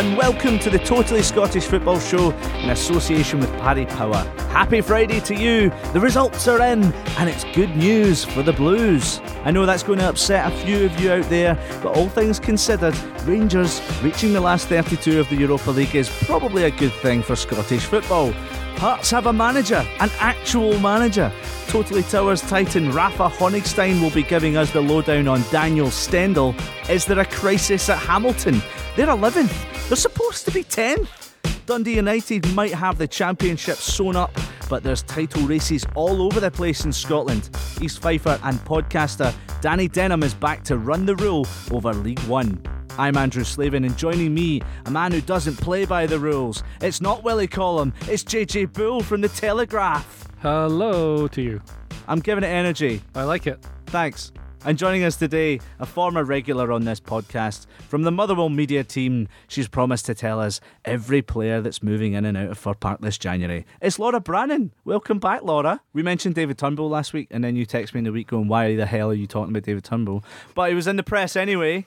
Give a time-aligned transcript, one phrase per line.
[0.00, 0.16] everyone.
[0.16, 4.24] Welcome to the Totally Scottish Football Show in association with Paddy Power.
[4.50, 5.70] Happy Friday to you.
[5.92, 6.84] The results are in,
[7.18, 9.20] and it's good news for the Blues.
[9.44, 12.40] I know that's going to upset a few of you out there, but all things
[12.40, 17.22] considered, Rangers reaching the last 32 of the Europa League is probably a good thing
[17.22, 18.32] for Scottish football.
[18.78, 21.30] Hearts have a manager, an actual manager.
[21.68, 26.54] Totally Towers Titan Rafa Honigstein will be giving us the lowdown on Daniel Stendel.
[26.88, 28.62] Is there a crisis at Hamilton?
[28.96, 29.88] They're 11th.
[29.88, 31.34] They're supposed to be 10th.
[31.66, 34.32] Dundee United might have the championship sewn up,
[34.68, 37.50] but there's title races all over the place in Scotland.
[37.80, 42.79] East Fifer and podcaster Danny Denham is back to run the rule over League One.
[43.00, 46.62] I'm Andrew Slaven, and joining me, a man who doesn't play by the rules.
[46.82, 50.28] It's not Willie Collum, it's JJ Bull from The Telegraph.
[50.42, 51.62] Hello to you.
[52.08, 53.00] I'm giving it energy.
[53.14, 53.66] I like it.
[53.86, 54.32] Thanks.
[54.66, 59.28] And joining us today, a former regular on this podcast from the Motherwell media team,
[59.48, 63.00] she's promised to tell us every player that's moving in and out of Fir Park
[63.00, 63.64] this January.
[63.80, 64.72] It's Laura Brannan.
[64.84, 65.80] Welcome back, Laura.
[65.94, 68.48] We mentioned David Turnbull last week, and then you text me in the week going,
[68.48, 70.22] Why the hell are you talking about David Turnbull?
[70.54, 71.86] But he was in the press anyway.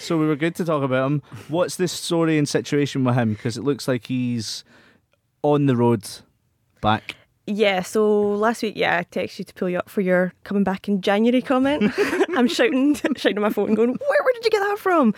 [0.00, 1.22] So we were good to talk about him.
[1.48, 3.34] What's this story and situation with him?
[3.34, 4.64] Because it looks like he's
[5.42, 6.08] on the road
[6.80, 7.16] back.
[7.46, 10.62] Yeah, so last week, yeah, I texted you to pull you up for your coming
[10.62, 11.92] back in January comment.
[12.36, 15.14] I'm shouting, shouting on my phone, going, "Where, where did you get that from?"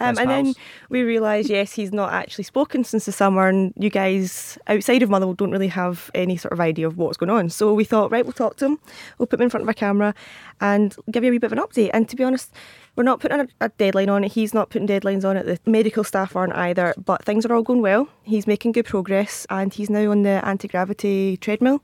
[0.00, 0.54] Um, and then
[0.88, 5.10] we realised, yes, he's not actually spoken since the summer, and you guys outside of
[5.10, 7.50] Motherwell don't really have any sort of idea of what's going on.
[7.50, 8.78] So we thought, right, we'll talk to him,
[9.18, 10.14] we'll put him in front of a camera,
[10.60, 11.90] and give you a wee bit of an update.
[11.92, 12.52] And to be honest,
[12.96, 14.32] we're not putting a, a, deadline on it.
[14.32, 15.46] He's not putting deadlines on it.
[15.46, 16.94] The medical staff aren't either.
[17.04, 18.08] But things are all going well.
[18.22, 21.82] He's making good progress, and he's now on the anti gravity treadmill.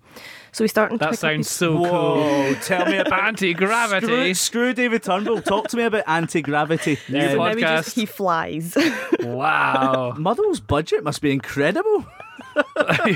[0.53, 0.99] So he's starting.
[0.99, 2.55] That to sounds so Whoa, cool.
[2.63, 4.07] Tell me about anti gravity.
[4.07, 5.43] Screw, screw David Turnbull.
[5.43, 6.99] Talk to me about anti gravity.
[7.09, 7.85] New so now he, podcast.
[7.85, 8.77] just, he flies.
[9.21, 10.15] wow.
[10.17, 12.07] Motherwell's budget must be incredible.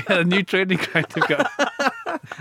[0.09, 1.49] yeah, new training ground they've got.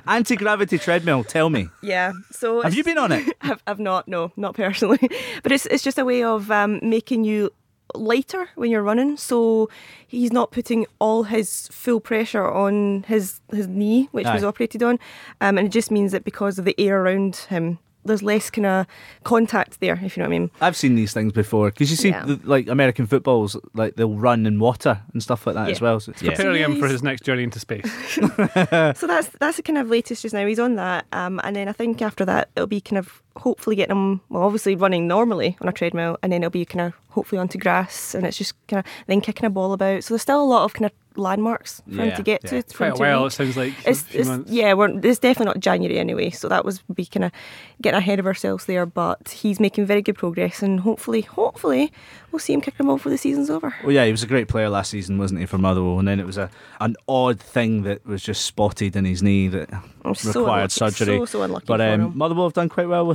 [0.06, 1.24] Anti gravity treadmill.
[1.24, 1.68] Tell me.
[1.82, 2.12] yeah.
[2.30, 3.36] So Have you been on it?
[3.40, 4.08] I've, I've not.
[4.08, 4.98] No, not personally.
[5.42, 7.50] But it's it's just a way of um, making you
[7.94, 9.16] lighter when you're running.
[9.16, 9.68] So
[10.06, 14.98] he's not putting all his full pressure on his his knee, which was operated on,
[15.40, 18.66] um, and it just means that because of the air around him, there's less kind
[18.66, 18.86] of
[19.24, 19.98] contact there.
[20.02, 20.50] If you know what I mean.
[20.60, 22.24] I've seen these things before because you see, Yeah.
[22.24, 26.00] the, like American footballs, like they'll run in water and stuff like that as well.
[26.00, 27.90] So it's Preparing him for his next journey into space.
[28.14, 30.46] so that's that's the kind of latest just now.
[30.46, 33.76] He's on that, um, and then I think after that it'll be kind of hopefully
[33.76, 36.94] getting him well, obviously running normally on a treadmill, and then it'll be kind of
[37.10, 40.04] hopefully onto grass, and it's just kind of then kicking a ball about.
[40.04, 42.50] So there's still a lot of kind of landmarks for him to get yeah.
[42.50, 42.56] to.
[42.56, 43.72] It's quite a to while, it sounds like.
[43.86, 44.50] It's, a few it's months.
[44.50, 47.32] yeah, we're it's definitely not January anyway, so that was be kind of
[47.80, 48.86] getting ahead of ourselves there.
[48.86, 51.92] But he's making very good progress, and hopefully, hopefully,
[52.32, 53.74] we'll see him kicking the ball before the season's over.
[53.82, 55.98] Well, yeah, he was a great player last season, wasn't he, for Motherwell?
[56.00, 59.46] And then it was a an odd thing that was just spotted in his knee
[59.48, 59.72] that
[60.04, 61.18] I'm so required unlucky- surgery.
[61.18, 62.18] So so unlucky But for um, him.
[62.18, 63.06] Motherwell have done quite well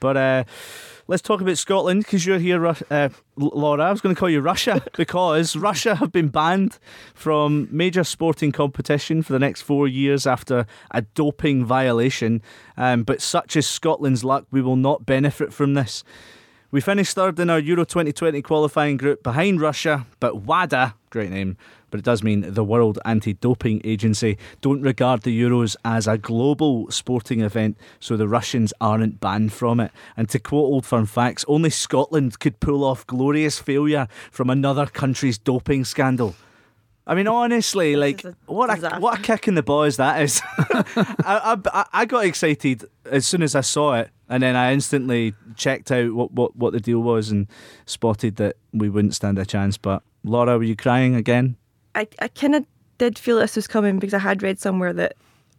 [0.00, 0.44] But uh,
[1.08, 3.84] let's talk about Scotland because you're here, uh, Laura.
[3.84, 6.78] I was going to call you Russia because Russia have been banned
[7.14, 12.42] from major sporting competition for the next four years after a doping violation.
[12.76, 16.04] Um, but such is Scotland's luck, we will not benefit from this.
[16.70, 21.56] We finished third in our Euro 2020 qualifying group behind Russia, but WADA, great name,
[21.90, 26.18] but it does mean the World Anti Doping Agency, don't regard the Euros as a
[26.18, 29.92] global sporting event, so the Russians aren't banned from it.
[30.14, 34.84] And to quote Old Firm Facts, only Scotland could pull off glorious failure from another
[34.84, 36.34] country's doping scandal.
[37.08, 40.42] I mean, honestly, like a what a what a kick in the balls that is.
[41.24, 45.34] I, I I got excited as soon as I saw it, and then I instantly
[45.56, 47.46] checked out what, what, what the deal was and
[47.86, 49.78] spotted that we wouldn't stand a chance.
[49.78, 51.56] But Laura, were you crying again?
[51.94, 52.66] I, I kind of
[52.98, 55.14] did feel this was coming because I had read somewhere that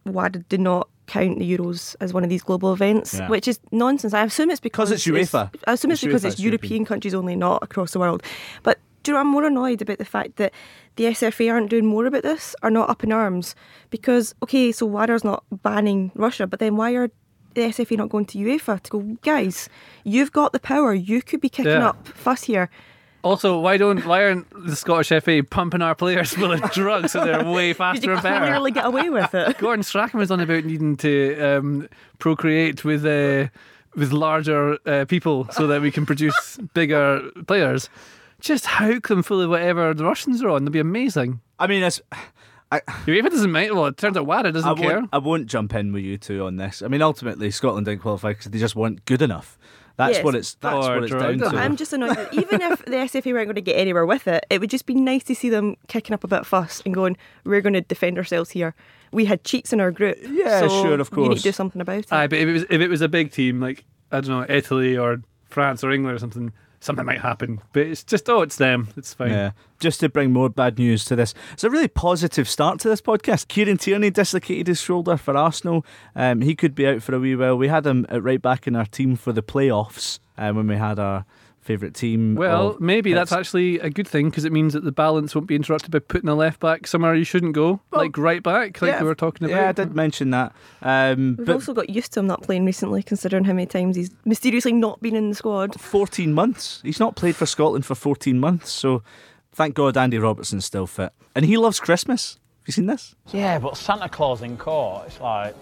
[0.06, 3.28] WADA did not count the Euros as one of these global events, Yeah.
[3.28, 4.14] which is nonsense.
[4.14, 5.52] I assume it's because 'Cause it's UEFA.
[5.66, 6.84] I assume it's, It's because UEFA, it's it's European, European.
[6.84, 8.22] countries only, not across the world.
[8.62, 10.52] But do you know, I'm more annoyed about the fact that
[10.96, 13.54] the SFA aren't doing more about this, are not up in arms.
[13.90, 17.10] Because, okay, so WADA's not banning Russia, but then why are
[17.54, 19.68] the SFA not going to UEFA to go, guys,
[20.04, 21.88] you've got the power, you could be kicking Yeah.
[21.88, 22.68] up fuss here.
[23.22, 27.22] Also, why don't why aren't the Scottish FA pumping our players full of drugs so
[27.22, 28.46] they're way faster you and better?
[28.46, 29.58] clearly get away with it?
[29.58, 31.88] Gordon Strachan was on about needing to um,
[32.18, 33.48] procreate with uh,
[33.94, 37.90] with larger uh, people so that we can produce bigger players.
[38.40, 40.64] Just hook them full of whatever the Russians are on.
[40.64, 41.40] They'll be amazing.
[41.58, 42.00] I mean, it's.
[42.72, 45.02] I, if it doesn't matter, Well, it turns out WADA doesn't I care.
[45.12, 46.82] I won't jump in with you two on this.
[46.82, 49.58] I mean, ultimately, Scotland didn't qualify because they just weren't good enough.
[49.96, 50.24] That's Yes.
[50.24, 50.54] what it's.
[50.54, 51.20] That's Or what it's draw.
[51.20, 51.46] down to.
[51.58, 54.46] I'm just annoyed that even if the SFA weren't going to get anywhere with it,
[54.48, 56.94] it would just be nice to see them kicking up a bit of fuss and
[56.94, 58.74] going, "We're going to defend ourselves here.
[59.12, 60.16] We had cheats in our group.
[60.22, 61.16] Yeah, so sure, of course.
[61.16, 61.42] You need course.
[61.42, 63.32] to do something about it." Aye, but if it was if it was a big
[63.32, 67.60] team like I don't know Italy or France or England or something, something might happen.
[67.72, 68.88] But it's just oh, it's them.
[68.96, 69.30] It's fine.
[69.30, 69.50] Yeah.
[69.78, 73.00] Just to bring more bad news to this, it's a really positive start to this
[73.00, 73.48] podcast.
[73.48, 75.84] Kieran Tierney dislocated his shoulder for Arsenal.
[76.14, 77.56] Um, he could be out for a wee while.
[77.56, 80.98] We had him right back in our team for the playoffs uh, when we had
[80.98, 81.24] our
[81.60, 82.34] favourite team.
[82.34, 85.46] Well, of maybe that's actually a good thing because it means that the balance won't
[85.46, 88.80] be interrupted by putting a left back somewhere you shouldn't go, Well, like right back,
[88.80, 89.56] like yeah, we were talking about.
[89.56, 90.54] Yeah, I did mention that.
[90.82, 93.96] Um, We've but also got used to him not playing recently, considering how many times
[93.96, 95.80] he's mysteriously not been in the squad.
[95.80, 96.80] 14 months.
[96.82, 98.70] He's not played for Scotland for 14 months.
[98.70, 99.02] So
[99.52, 101.12] thank God Andy Robertson's still fit.
[101.34, 102.34] And he loves Christmas.
[102.60, 103.14] Have you seen this?
[103.32, 105.54] Yeah, but Santa Claus in court, it's like.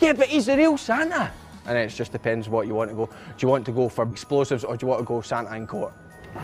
[0.00, 1.32] Yeah, but he's the real Santa.
[1.68, 3.06] And it just depends what you want to go.
[3.06, 5.66] Do you want to go for explosives or do you want to go Santa in
[5.66, 5.92] court?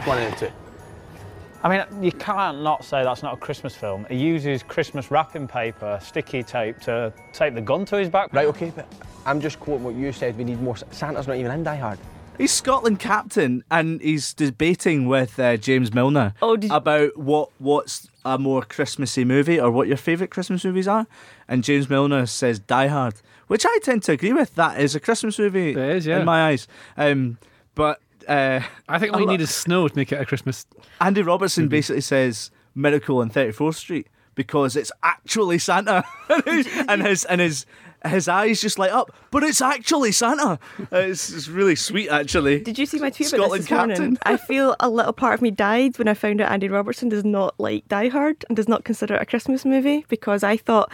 [0.05, 0.53] One of the two.
[1.65, 4.05] I mean, you can't not say that's not a Christmas film.
[4.11, 8.33] He uses Christmas wrapping paper, sticky tape to tape the gun to his back.
[8.33, 8.93] Right, okay, but
[9.25, 10.37] I'm just quoting what you said.
[10.37, 10.77] We need more.
[10.91, 12.01] Santa's not even in Die Hard.
[12.37, 17.51] He's Scotland captain and he's debating with uh, James Milner Oh, did you- about what
[17.59, 21.07] what's a more Christmassy movie or what your favourite Christmas movies are.
[21.47, 23.15] And James Milner says Die Hard,
[23.49, 24.55] which I tend to agree with.
[24.55, 26.21] That is a Christmas movie It is, yeah.
[26.21, 26.69] in my eyes.
[26.97, 27.39] Um,
[27.75, 30.67] but uh, I think all you need is snow to make it a Christmas.
[31.01, 36.05] Andy Robertson basically says Miracle on 34th Street because it's actually Santa.
[36.89, 37.67] and his and his
[38.05, 40.59] his eyes just light up, but it's actually Santa.
[40.93, 42.59] Uh, It's, it's really sweet, actually.
[42.61, 43.97] Did you see my tweet about this this morning?
[43.97, 44.19] captain.
[44.25, 47.25] I feel a little part of me died when I found out Andy Robertson does
[47.25, 50.91] not like Die Hard and does not consider it a Christmas movie because I thought,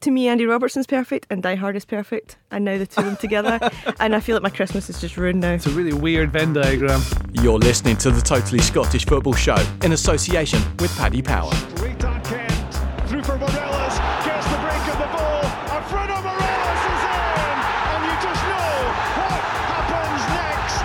[0.00, 3.06] to me, Andy Robertson's perfect and Die Hard is perfect, and now the two of
[3.06, 3.58] them together,
[4.00, 5.52] and I feel like my Christmas is just ruined now.
[5.52, 7.02] It's a really weird Venn diagram.
[7.32, 11.50] You're listening to the Totally Scottish Football Show in association with Paddy Power.
[11.80, 12.74] Return Kent
[13.08, 15.44] through for Morelos, gets the break of the ball.
[15.70, 17.56] Alfredo Morelos is in,
[17.92, 18.72] and you just know
[19.20, 19.40] what
[19.70, 20.84] happens next.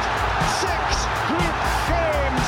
[0.61, 1.55] Six group
[1.89, 2.47] games,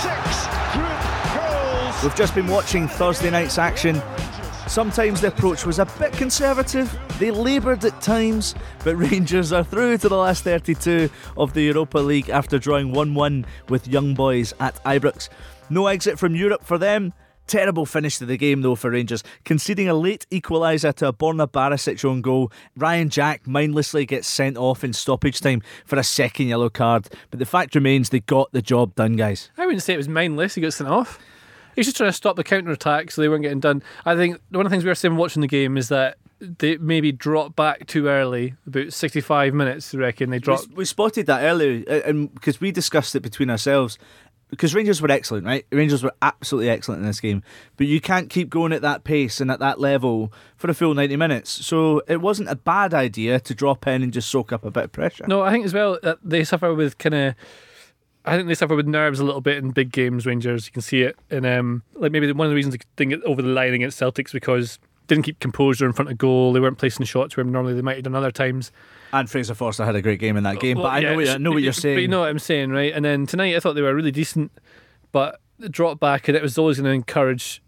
[0.00, 1.00] six group
[1.36, 2.02] goals.
[2.02, 4.00] We've just been watching Thursday night's action.
[4.70, 9.98] Sometimes the approach was a bit conservative, they laboured at times, but Rangers are through
[9.98, 14.54] to the last 32 of the Europa League after drawing 1 1 with Young Boys
[14.60, 15.28] at Ibrox.
[15.70, 17.12] No exit from Europe for them.
[17.48, 21.48] Terrible finish to the game though for Rangers, conceding a late equaliser to a Borna
[21.50, 22.52] Barisic own goal.
[22.76, 27.40] Ryan Jack mindlessly gets sent off in stoppage time for a second yellow card, but
[27.40, 29.50] the fact remains they got the job done, guys.
[29.58, 30.54] I wouldn't say it was mindless.
[30.54, 31.18] He got sent off.
[31.80, 33.82] He was just trying to stop the counter attack so they weren't getting done.
[34.04, 36.76] I think one of the things we were saying watching the game is that they
[36.76, 40.28] maybe dropped back too early, about 65 minutes, I reckon.
[40.28, 40.68] They dropped.
[40.68, 43.98] We, we spotted that earlier, and because we discussed it between ourselves.
[44.50, 45.64] Because Rangers were excellent, right?
[45.72, 47.42] Rangers were absolutely excellent in this game,
[47.78, 50.92] but you can't keep going at that pace and at that level for a full
[50.92, 51.50] ninety minutes.
[51.50, 54.84] So it wasn't a bad idea to drop in and just soak up a bit
[54.84, 55.24] of pressure.
[55.26, 57.34] No, I think as well that they suffer with kind of.
[58.24, 60.26] I think they suffer with nerves a little bit in big games.
[60.26, 63.10] Rangers, you can see it, and um, like maybe one of the reasons they didn't
[63.20, 66.52] get over the line against Celtics because didn't keep composure in front of goal.
[66.52, 68.70] They weren't placing shots where normally they might have done other times.
[69.12, 71.28] And Fraser Forster had a great game in that game, Well, but I know, what,
[71.28, 71.96] I know what you're saying.
[71.96, 72.02] but saying.
[72.02, 72.92] you know what I'm saying, right?
[72.94, 74.52] And then tonight, I thought they were really decent,
[75.10, 77.60] but the drop back, and it was always going to encourage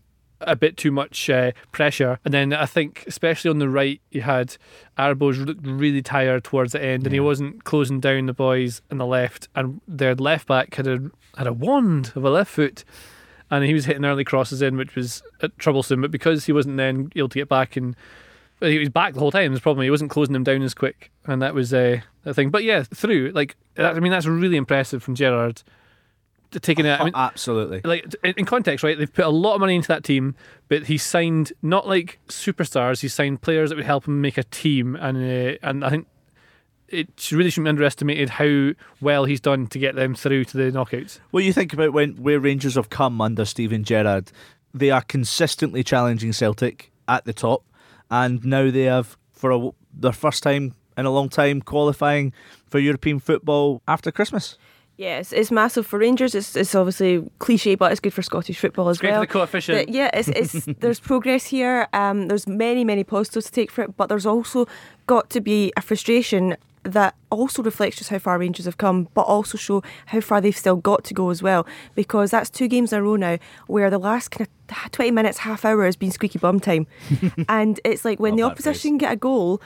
[0.47, 2.19] a bit too much uh, pressure.
[2.25, 4.57] And then I think, especially on the right, you had
[4.99, 8.99] Aribo's looked really tired towards the end, and he wasn't closing down the boys on
[8.99, 9.49] the left.
[9.55, 12.85] And their left back had a had a wand of a left foot.
[13.51, 16.01] And he was hitting early crosses in, which was uh, troublesome.
[16.01, 17.95] But because he wasn't then able to get back and
[18.63, 19.53] he was back the whole time.
[19.55, 22.51] The problem he wasn't closing them down as quick, and that was uh, the thing.
[22.51, 25.63] But yeah, through like that, I mean, that's really impressive from Gerrard
[26.61, 27.01] taking it.
[27.01, 27.81] I mean, Absolutely.
[27.85, 28.99] like in in context, right?
[28.99, 30.35] They've put a lot of money into that team,
[30.69, 33.01] but he signed not like superstars.
[33.01, 36.07] He signed players that would help him make a team, and uh, and I think
[36.89, 40.71] it really shouldn't be underestimated how well he's done to get them through to the
[40.71, 41.21] knockouts.
[41.33, 44.31] Well, you think about when where Rangers have come under Steven Gerrard,
[44.75, 47.65] they are consistently challenging Celtic at the top,
[48.11, 52.33] and now they have for a, their first time in a long time qualifying
[52.67, 54.59] for European football after Christmas.
[55.03, 56.33] Yes, it's massive for Rangers.
[56.33, 59.21] It's, it's obviously cliche, but it's good for Scottish football as Great for well.
[59.23, 59.79] the coefficient.
[59.79, 61.89] That- yeah, it's, it's there's progress here.
[61.93, 64.69] Um, there's many many positives to take for it, but there's also
[65.09, 69.23] got to be a frustration that also reflects just how far Rangers have come, but
[69.23, 71.67] also show how far they've still got to go as well.
[71.97, 75.39] Because that's two games in a row now where the last kind of 20 minutes,
[75.39, 76.87] half hour has been squeaky bum time,
[77.49, 79.61] and it's like when Not the opposition get a goal,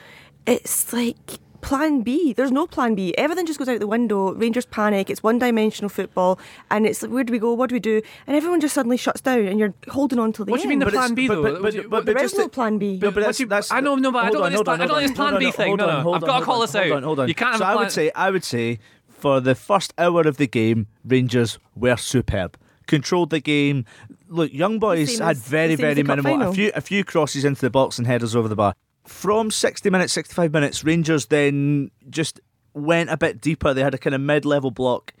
[0.47, 2.31] it's like plan B.
[2.33, 3.13] There's no plan B.
[3.17, 4.33] Everything just goes out the window.
[4.33, 5.09] Rangers panic.
[5.09, 6.39] It's one dimensional football.
[6.71, 7.53] And it's like, where do we go?
[7.53, 8.01] What do we do?
[8.25, 10.71] And everyone just suddenly shuts down and you're holding on till the What do you
[10.71, 10.79] end.
[10.79, 11.43] mean the But plan B though?
[11.43, 12.97] but- What but- do you- but- but is just no the- plan B.
[12.97, 14.51] But, but What that's, do you- that's I know, no, but I don't on, like
[14.53, 15.71] this plan- I don't like this hold plan B thing.
[15.73, 16.91] on, No, no, I've on, got to call on, this hold out.
[16.97, 17.27] on, hold on.
[17.27, 19.93] You can't have so a I plan- would say, I would say, for the first
[19.97, 22.57] hour of the game, Rangers were superb.
[22.87, 23.83] Controlled the game.
[24.29, 26.49] Look, young boys had very, the same as very minimal.
[26.49, 28.73] A few, a few crosses into the box and headers over the bar.
[29.07, 32.39] From 60 minutes, 65 minutes, Rangers then just
[32.73, 33.73] went a bit deeper.
[33.73, 35.13] They had a kind of mid-level block.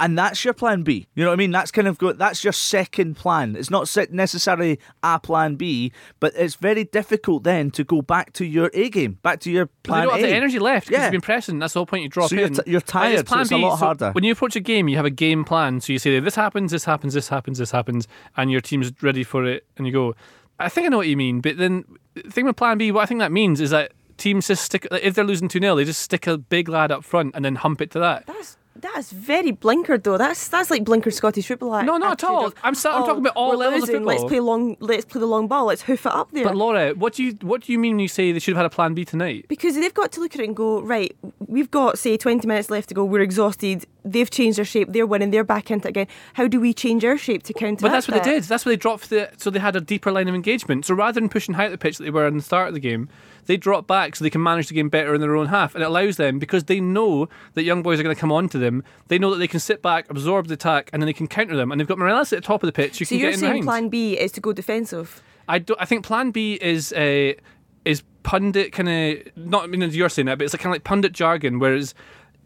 [0.00, 1.06] And that's your plan B.
[1.14, 1.52] You know what I mean?
[1.52, 3.54] That's kind of go, that's your second plan.
[3.54, 8.44] It's not necessarily a plan B, but it's very difficult then to go back to
[8.44, 10.26] your A game, back to your But plan don't have A.
[10.26, 11.04] the energy left because Yeah.
[11.04, 11.60] you've been pressing.
[11.60, 12.02] That's the whole point.
[12.02, 12.54] You drop So you're in.
[12.54, 14.10] t- you're tired, it's so it's a lot harder.
[14.10, 15.80] when you approach a game, you have a game plan.
[15.80, 19.22] So you say this happens, this happens, this happens, this happens, and your team's ready
[19.22, 20.14] for it, and you go.
[20.58, 23.02] I think I know what you mean, but then the thing with Plan B, what
[23.02, 24.86] I think that means is that teams just stick.
[24.90, 27.56] If they're losing two 0 they just stick a big lad up front and then
[27.56, 28.26] hump it to that.
[28.26, 30.16] That's that's very blinkered though.
[30.16, 31.82] That's that's like blinkered Scottish football.
[31.82, 32.46] No, not at all.
[32.46, 34.76] of, I'm sa- I'm oh, talking about all levels of losing, Let's play long.
[34.80, 35.66] Let's play the long ball.
[35.66, 36.44] Let's hoof it up there.
[36.44, 38.62] But Laura, what do you what do you mean when you say they should have
[38.62, 39.46] had a Plan B tonight?
[39.48, 41.14] because they've got to look at it and go right.
[41.46, 43.04] We've got say twenty minutes left to go.
[43.04, 43.86] We're exhausted.
[44.04, 44.88] They've changed their shape.
[44.90, 45.30] They're winning.
[45.30, 46.06] They're back into it again.
[46.34, 47.82] How do we change our shape to counter?
[47.82, 48.44] But that's what they did.
[48.44, 50.86] That's what they dropped the so they had a deeper line of engagement.
[50.86, 52.74] So rather than pushing high at the pitch that they were in the start of
[52.74, 53.08] the game,
[53.46, 55.74] they drop back so they can manage the game better in their own half.
[55.74, 58.48] And it allows them because they know that young boys are going to come on
[58.50, 58.84] to them.
[59.08, 61.56] They know that they can sit back, absorb the attack, and then they can counter
[61.56, 61.72] them.
[61.72, 63.00] And they've got Morelos at the top of the pitch.
[63.00, 63.64] You So you're saying behind.
[63.64, 65.22] Plan B is to go defensive.
[65.48, 67.36] I do, I think Plan B is a
[67.84, 70.76] is pundit kind of not I mean you're saying that, but it's like kind of
[70.76, 71.58] like pundit jargon.
[71.58, 71.94] Whereas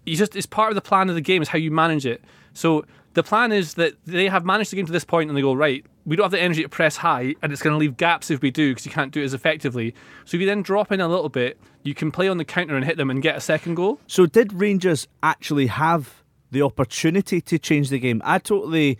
[0.06, 2.22] you just it's part of the plan of the game is how you manage it.
[2.54, 5.42] So the plan is that they have managed the game to this point, and they
[5.42, 5.84] go right.
[6.06, 8.40] We don't have the energy to press high, and it's going to leave gaps if
[8.40, 9.92] we do because you can't do it as effectively.
[10.24, 12.76] So if you then drop in a little bit, you can play on the counter
[12.76, 13.98] and hit them and get a second goal.
[14.06, 16.22] So did Rangers actually have
[16.52, 18.22] the opportunity to change the game?
[18.24, 18.98] I totally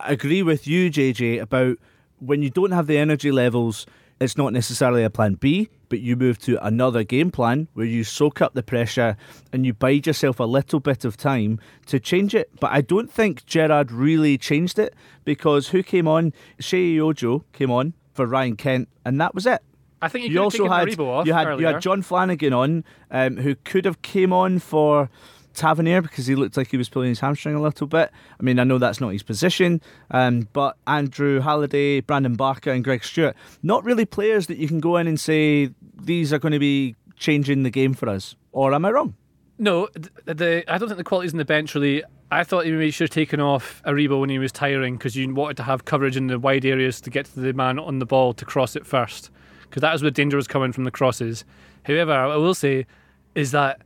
[0.00, 1.78] agree with you, JJ, about
[2.18, 3.86] when you don't have the energy levels,
[4.20, 8.04] it's not necessarily a plan B, but you move to another game plan where you
[8.04, 9.16] soak up the pressure
[9.52, 12.50] and you bide yourself a little bit of time to change it.
[12.60, 16.32] But I don't think Gerrard really changed it because who came on?
[16.60, 19.62] Sheyi Ojo came on for Ryan Kent, and that was it.
[20.00, 22.84] I think you, You could have also had you had you had John Flanagan on,
[23.10, 25.10] um, who could have came on for
[25.58, 28.10] Tavernier because he looked like he was pulling his hamstring a little bit.
[28.38, 32.82] I mean, I know that's not his position, um, but Andrew Halliday, Brandon Barker, and
[32.82, 36.52] Greg Stewart, not really players that you can go in and say these are going
[36.52, 38.36] to be changing the game for us.
[38.52, 39.14] Or am I wrong?
[39.58, 42.02] No, th- the I don't think the quality's in the bench really.
[42.30, 45.56] I thought he should have taken off Aribo when he was tiring because you wanted
[45.56, 48.34] to have coverage in the wide areas to get to the man on the ball
[48.34, 49.30] to cross it first
[49.62, 51.44] because that was where danger was coming from the crosses.
[51.84, 52.86] However, I will say
[53.34, 53.80] is that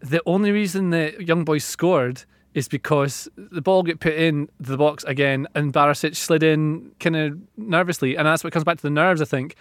[0.00, 2.24] the only reason that young boys scored
[2.54, 7.16] is because the ball get put in the box again and Barisic slid in kind
[7.16, 9.54] of nervously and that's what comes back to the nerves I think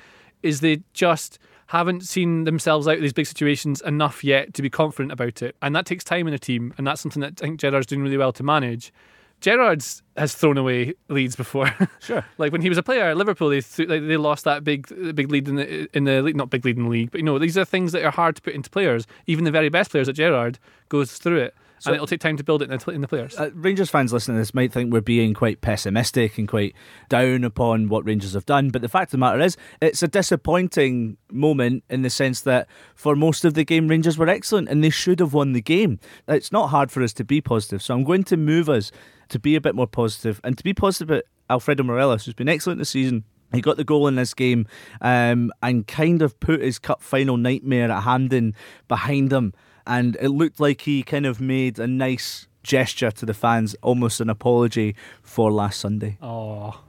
[0.44, 4.70] is they just haven't seen themselves out of these big situations enough yet to be
[4.70, 5.56] confident about it.
[5.62, 8.02] And that takes time in a team, and that's something that I think Gerrard's doing
[8.02, 8.94] really well to manage.
[9.42, 11.72] Gerrard's has thrown away leads before.
[12.00, 12.24] Sure.
[12.38, 14.88] like when he was a player at Liverpool, they th- like, they lost that big
[15.16, 17.26] big lead in the in the league, not big lead in the league, but you
[17.26, 19.06] know these are things that are hard to put into players.
[19.28, 20.58] Even the very best players at Gerard
[20.90, 23.08] goes through it, So- and it'll take time to build it in the, in the
[23.08, 23.38] players.
[23.38, 26.74] Uh, Rangers fans listening to this might think we're being quite pessimistic and quite
[27.10, 30.08] down upon what Rangers have done, but the fact of the matter is, it's a
[30.08, 34.82] disappointing moment in the sense that for most of the game, Rangers were excellent and
[34.84, 36.00] they should have won the game.
[36.28, 38.92] It's not hard for us to be positive, so I'm going to move us
[39.30, 42.50] to be a bit more positive and to be positive about Alfredo Morelos, who's been
[42.50, 43.24] excellent this season.
[43.54, 44.68] He got the goal in this game
[45.00, 48.54] um, and kind of put his cup final nightmare at Hampden
[48.90, 49.54] behind him.
[49.86, 54.20] And it looked like he kind of made a nice gesture to the fans, almost
[54.20, 56.18] an apology for last Sunday.
[56.24, 56.82] Oh,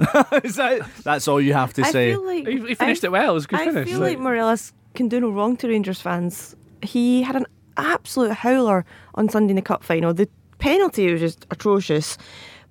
[0.44, 2.12] Is that, that's all you have to I say.
[2.12, 3.30] feel like he, he finished I, it well.
[3.30, 3.88] It was a good I finish.
[3.88, 6.56] feel like Morelos can do no wrong to Rangers fans.
[6.82, 10.14] He had an absolute howler on Sunday in the cup final.
[10.14, 10.28] The
[10.60, 12.16] penalty was just atrocious,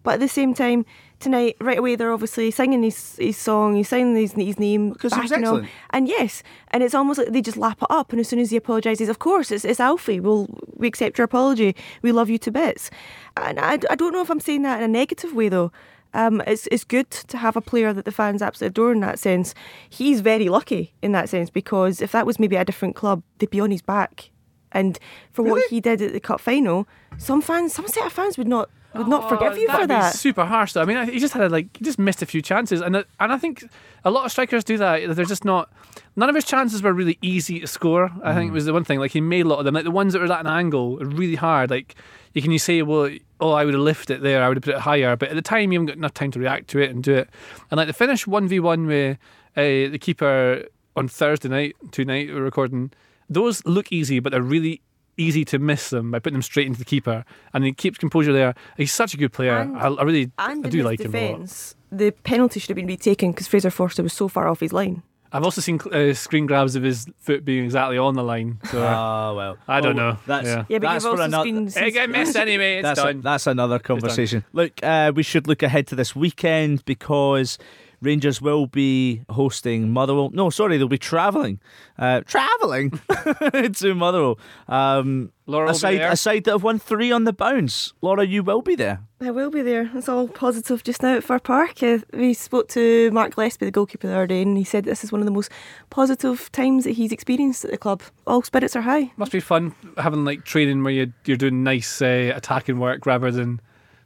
[0.03, 0.85] but at the same time.
[1.19, 5.11] Tonight, right away, they're obviously singing his, his song, he's singing his, his name, Because
[5.11, 5.29] was
[5.59, 5.67] him.
[5.89, 8.13] And yes, and it's almost like they just lap it up.
[8.13, 10.21] And as soon as he apologises, of course, it's, it's Alfie.
[10.21, 11.75] We'll, we accept your apology.
[12.03, 12.89] We love you to bits.
[13.35, 15.73] And I, I don't know if I'm saying that in a negative way, though.
[16.13, 19.19] Um, it's it's good to have a player that the fans absolutely adore in that
[19.19, 19.53] sense.
[19.89, 23.49] He's very lucky in that sense because if that was maybe a different club, they'd
[23.49, 24.31] be on his back.
[24.71, 24.99] And
[25.31, 28.47] for what he did at the cup final, some fans, some set of fans would
[28.47, 30.15] not would not forgive you for Oh, That'd be that.
[30.15, 30.81] super harsh, though.
[30.81, 33.05] I mean, he just had a, like he just missed a few chances, and and
[33.19, 33.63] I think
[34.03, 35.15] a lot of strikers do that.
[35.15, 35.71] They're just not.
[36.15, 38.11] None of his chances were really easy to score.
[38.23, 38.99] I think was the one thing.
[38.99, 39.75] Like he made a lot of them.
[39.75, 41.69] Like the ones that were at an angle, are really hard.
[41.69, 41.95] Like
[42.33, 43.09] you can you say, well,
[43.39, 44.43] oh, I would have lifted it there.
[44.43, 45.15] I would have put it higher.
[45.15, 47.13] But at the time, you haven't got enough time to react to it and do
[47.15, 47.29] it.
[47.69, 49.17] And like the finish one v one with
[49.55, 52.91] uh, the keeper on Thursday night, two night we're recording.
[53.29, 54.81] Those look easy, but they're really
[55.17, 58.31] easy to miss them by putting them straight into the keeper, and he keeps composure
[58.33, 58.55] there.
[58.77, 59.57] He's such a good player.
[59.57, 61.31] And- I, I really, And I in do his like him a lot.
[61.31, 64.71] defence, the penalty should have been retaken because Fraser Forster was so far off his
[64.73, 65.03] line.
[65.31, 68.57] I've also seen uh, screen grabs of his foot being exactly on the line.
[68.71, 69.57] So Oh well.
[69.67, 70.19] I don't Well, know.
[70.25, 70.65] That's Yeah.
[70.69, 71.43] Yeah, but that's you've for also another.
[71.69, 72.77] screened it got missed anyway.
[72.77, 73.21] It's that's, done.
[73.21, 74.43] that's another conversation.
[74.53, 77.59] Look, uh, we should look ahead to this weekend because
[78.01, 80.29] Rangers will be hosting Motherwell.
[80.31, 81.59] No, sorry, they'll be travelling.
[81.97, 82.91] Uh, travelling
[83.73, 84.39] to Motherwell.
[84.67, 86.11] Um, Laura a will be side, there.
[86.11, 87.93] a side that have won three on the bounce.
[88.01, 89.01] Laura, you will be there.
[89.21, 89.91] I will be there.
[89.95, 91.83] It's all positive just now at Fir Park.
[91.83, 95.03] Uh, we spoke to Mark Gillespie, the goalkeeper, the other day, and he said this
[95.03, 95.51] is one of the most
[95.89, 98.01] positive times that he's experienced at the club.
[98.25, 99.11] All spirits are high.
[99.17, 103.29] Must be fun having like training where you you're doing nice uh, attacking work rather
[103.31, 103.59] than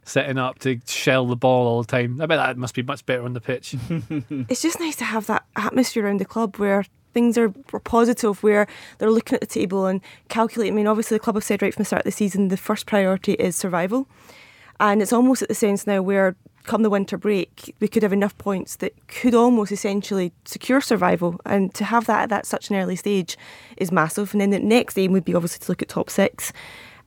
[0.04, 2.20] setting up to shell the ball all the time.
[2.20, 3.74] I bet that must be much better on the pitch.
[4.48, 8.42] It's just nice to have that atmosphere around the club where things are, are positive,
[8.42, 8.66] where
[8.98, 10.74] they're looking at the table and calculating.
[10.74, 12.56] I mean, obviously, the club have said right from the start of the season the
[12.56, 14.06] first priority is survival.
[14.80, 18.12] And it's almost at the sense now where, come the winter break, we could have
[18.12, 21.40] enough points that could almost essentially secure survival.
[21.46, 23.38] And to have that at that such an early stage
[23.76, 24.32] is massive.
[24.34, 26.52] And then the next aim would be obviously to look at top six.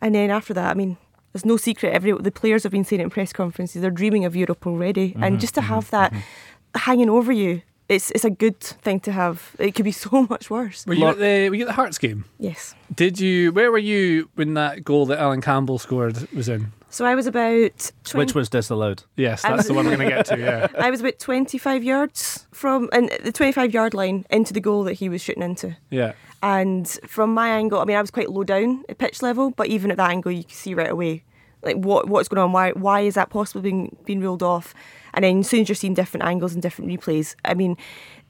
[0.01, 0.97] And then after that, I mean,
[1.37, 1.93] there's no secret.
[1.93, 3.81] Every the players have been saying it in press conferences.
[3.81, 6.79] They're dreaming of Europe already, and mm-hmm, just to mm-hmm, have that mm-hmm.
[6.79, 9.55] hanging over you, it's it's a good thing to have.
[9.59, 10.85] It could be so much worse.
[10.87, 12.25] Were you at the were you at the Hearts game?
[12.39, 12.73] Yes.
[12.93, 13.51] Did you?
[13.51, 16.71] Where were you when that goal that Alan Campbell scored was in?
[16.89, 19.03] So I was about 20, Which was disallowed.
[19.17, 20.37] Yes, that's was- the one we're going to get to.
[20.47, 20.67] Yeah.
[20.79, 24.93] I was about 25 yards from and the 25 yard line into the goal that
[24.93, 25.75] he was shooting into.
[25.89, 26.13] Yeah.
[26.41, 29.67] And from my angle, I mean, I was quite low down at pitch level, but
[29.67, 31.23] even at that angle, you can see right away,
[31.63, 32.51] like what what's going on.
[32.51, 34.73] Why why is that possibly being being ruled off?
[35.13, 37.77] And then as soon as you're seeing different angles and different replays, I mean,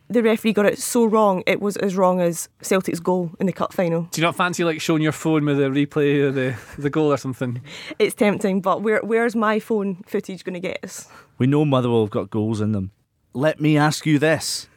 [0.10, 1.44] the referee got it so wrong.
[1.46, 4.04] It was as wrong as Celtic's goal in the cup final.
[4.12, 7.12] Do you not fancy like showing your phone with a replay of the the goal
[7.12, 7.62] or something?
[8.00, 11.08] It's tempting, but where where's my phone footage going to get us?
[11.38, 12.92] We know Motherwell have got goals in them.
[13.34, 14.68] Let me ask you this.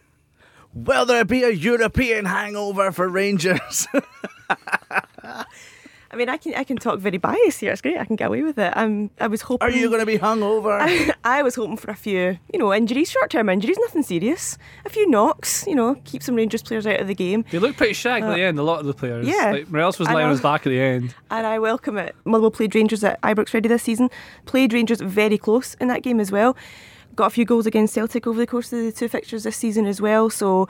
[0.72, 3.88] Will there be a European hangover for Rangers?
[6.12, 7.70] I mean, I can I can talk very biased here.
[7.70, 7.96] It's great.
[7.96, 8.72] I can get away with it.
[8.74, 9.66] I'm I was hoping.
[9.66, 11.14] Are you going to be hungover?
[11.24, 14.58] I was hoping for a few, you know, injuries, short-term injuries, nothing serious.
[14.84, 17.44] A few knocks, you know, keep some Rangers players out of the game.
[17.52, 18.58] They look pretty shag at the end.
[18.58, 19.26] A lot of the players.
[19.26, 19.52] Uh, yeah.
[19.52, 21.14] Like Morelos was lying on his back at the end.
[21.30, 22.16] And I welcome it.
[22.24, 24.10] Motherwell played Rangers at Ibrox Ready this season.
[24.46, 26.56] Played Rangers very close in that game as well.
[27.14, 29.86] Got a few goals against Celtic over the course of the two fixtures this season
[29.86, 30.28] as well.
[30.28, 30.66] So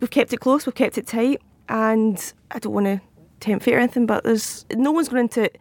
[0.00, 3.00] we've kept it close, we've kept it tight, and I don't want to
[3.44, 5.58] tempt fate or anything, but there's no one's going into it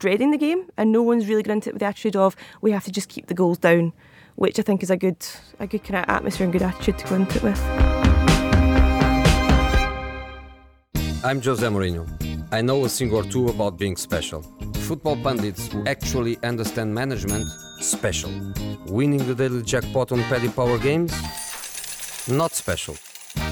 [0.00, 2.72] dreading the game, and no one's really going into it with the attitude of we
[2.72, 3.92] have to just keep the goals down,
[4.34, 5.24] which I think is a good
[5.60, 7.60] a good kind of atmosphere and good attitude to go into it with.
[11.22, 12.04] I'm Jose Mourinho.
[12.50, 14.42] I know a thing or two about being special.
[14.88, 17.46] Football pundits who actually understand management,
[17.80, 18.30] special.
[18.86, 21.12] Winning the daily jackpot on Paddy Power games,
[22.26, 22.96] not special.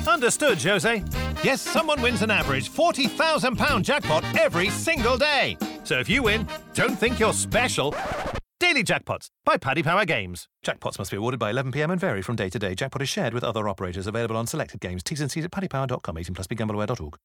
[0.06, 1.02] Understood, Jose.
[1.42, 5.56] Yes, someone wins an average £40,000 jackpot every single day.
[5.84, 7.94] So if you win, don't think you're special.
[8.61, 10.48] Daily Jackpots by Paddy Power Games.
[10.66, 12.74] Jackpots must be awarded by 11pm and vary from day to day.
[12.74, 15.02] Jackpot is shared with other operators available on selected games.
[15.04, 16.18] T's and C's at paddypower.com.
[16.18, 17.16] 18 plus begambleaware.org.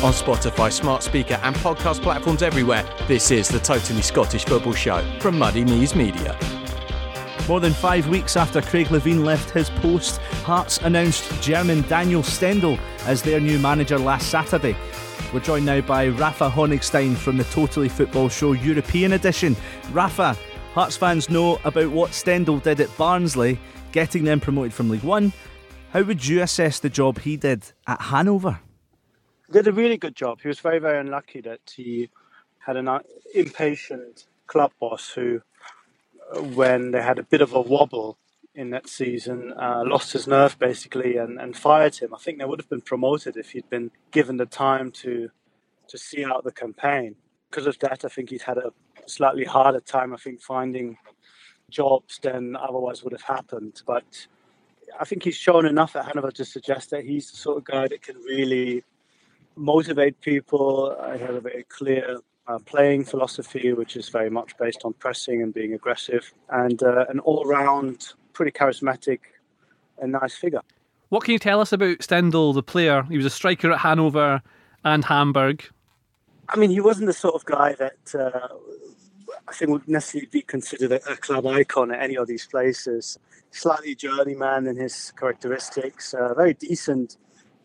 [0.00, 5.02] On Spotify, smart speaker, and podcast platforms everywhere, this is the Totally Scottish Football Show
[5.18, 6.38] from Muddy Knees Media.
[7.48, 12.78] More than five weeks after Craig Levein left his post, Hearts announced German Daniel Stendel
[13.06, 14.76] as their new manager last Saturday.
[15.32, 19.56] We're joined now by Rafa Honigstein from the Totally Football Show European Edition.
[19.92, 20.36] Rafa,
[20.74, 23.58] Hearts fans know about what Stendel did at Barnsley,
[23.92, 25.32] getting them promoted from League One.
[25.92, 28.60] How would you assess the job he did at Hanover?
[29.46, 30.42] He did a really good job.
[30.42, 32.10] He was very, very unlucky that he
[32.58, 32.98] had an uh,
[33.34, 35.40] impatient club boss who,
[36.36, 38.18] when they had a bit of a wobble
[38.54, 42.14] in that season, uh, lost his nerve basically and, and fired him.
[42.14, 45.30] I think they would have been promoted if he'd been given the time to
[45.88, 47.16] to see out the campaign.
[47.48, 48.72] Because of that, I think he's had a
[49.06, 50.12] slightly harder time.
[50.12, 50.98] I think finding
[51.70, 53.82] jobs than otherwise would have happened.
[53.86, 54.26] But
[55.00, 57.88] I think he's shown enough at Hanover to suggest that he's the sort of guy
[57.88, 58.84] that can really
[59.56, 60.94] motivate people.
[61.14, 65.42] He had a very clear uh, playing philosophy, which is very much based on pressing
[65.42, 69.20] and being aggressive, and uh, an all-round, pretty charismatic
[70.00, 70.62] and nice figure.
[71.10, 73.02] What can you tell us about Stendel, the player?
[73.04, 74.42] He was a striker at Hanover
[74.84, 75.64] and Hamburg.
[76.48, 78.48] I mean, he wasn't the sort of guy that uh,
[79.46, 83.18] I think would necessarily be considered a, a, club icon at any of these places.
[83.50, 87.16] Slightly journeyman in his characteristics, uh, very decent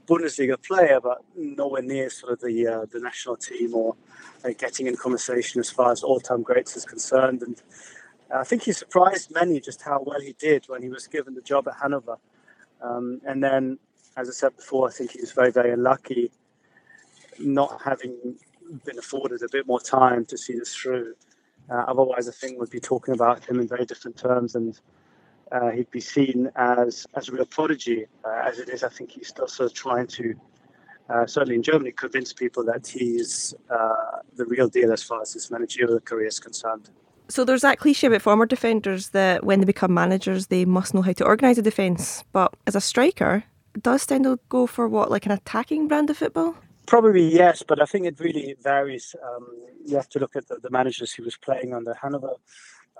[0.07, 3.95] Bundesliga player, but nowhere near sort of the uh, the national team or
[4.43, 7.41] uh, getting in conversation as far as all-time greats is concerned.
[7.41, 7.61] And
[8.33, 11.41] I think he surprised many just how well he did when he was given the
[11.41, 12.17] job at Hanover.
[12.81, 13.79] Um, and then,
[14.17, 16.31] as I said before, I think he was very, very unlucky
[17.39, 18.35] not having
[18.85, 21.15] been afforded a bit more time to see this through.
[21.69, 24.79] Uh, otherwise, I think we'd be talking about him in very different terms, and
[25.51, 28.05] uh, he'd be seen as as a real prodigy.
[28.25, 30.35] Uh, as it is, I think he's still sort of trying to,
[31.09, 35.33] uh, certainly in Germany, convince people that he's uh, the real deal as far as
[35.33, 36.89] his managerial career is concerned.
[37.29, 41.01] So there's that cliche about former defenders that when they become managers, they must know
[41.01, 42.23] how to organise a defence.
[42.33, 43.43] But as a striker,
[43.81, 46.55] does Stendel go for what, like an attacking brand of football?
[46.85, 49.15] Probably yes, but I think it really varies.
[49.23, 49.47] Um,
[49.85, 51.93] you have to look at the, the, managers he was playing under.
[51.93, 52.33] Hanover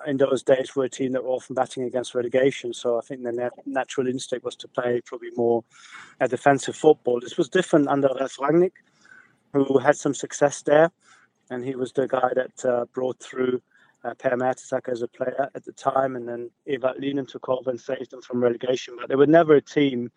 [0.08, 3.24] in those days were a team that were often batting against relegation, so I think
[3.24, 5.64] the natural instinct was to play probably more
[6.20, 7.20] a defensive football.
[7.20, 8.74] This was different under Ralf Rangnick,
[9.54, 10.92] who had some success there,
[11.50, 13.62] and he was the guy that uh, brought through
[14.04, 17.70] uh, Per Mertesacker as a player at the time, and then Ewald Lienen took over
[17.70, 18.96] and saved them from relegation.
[19.00, 20.12] But they were never a team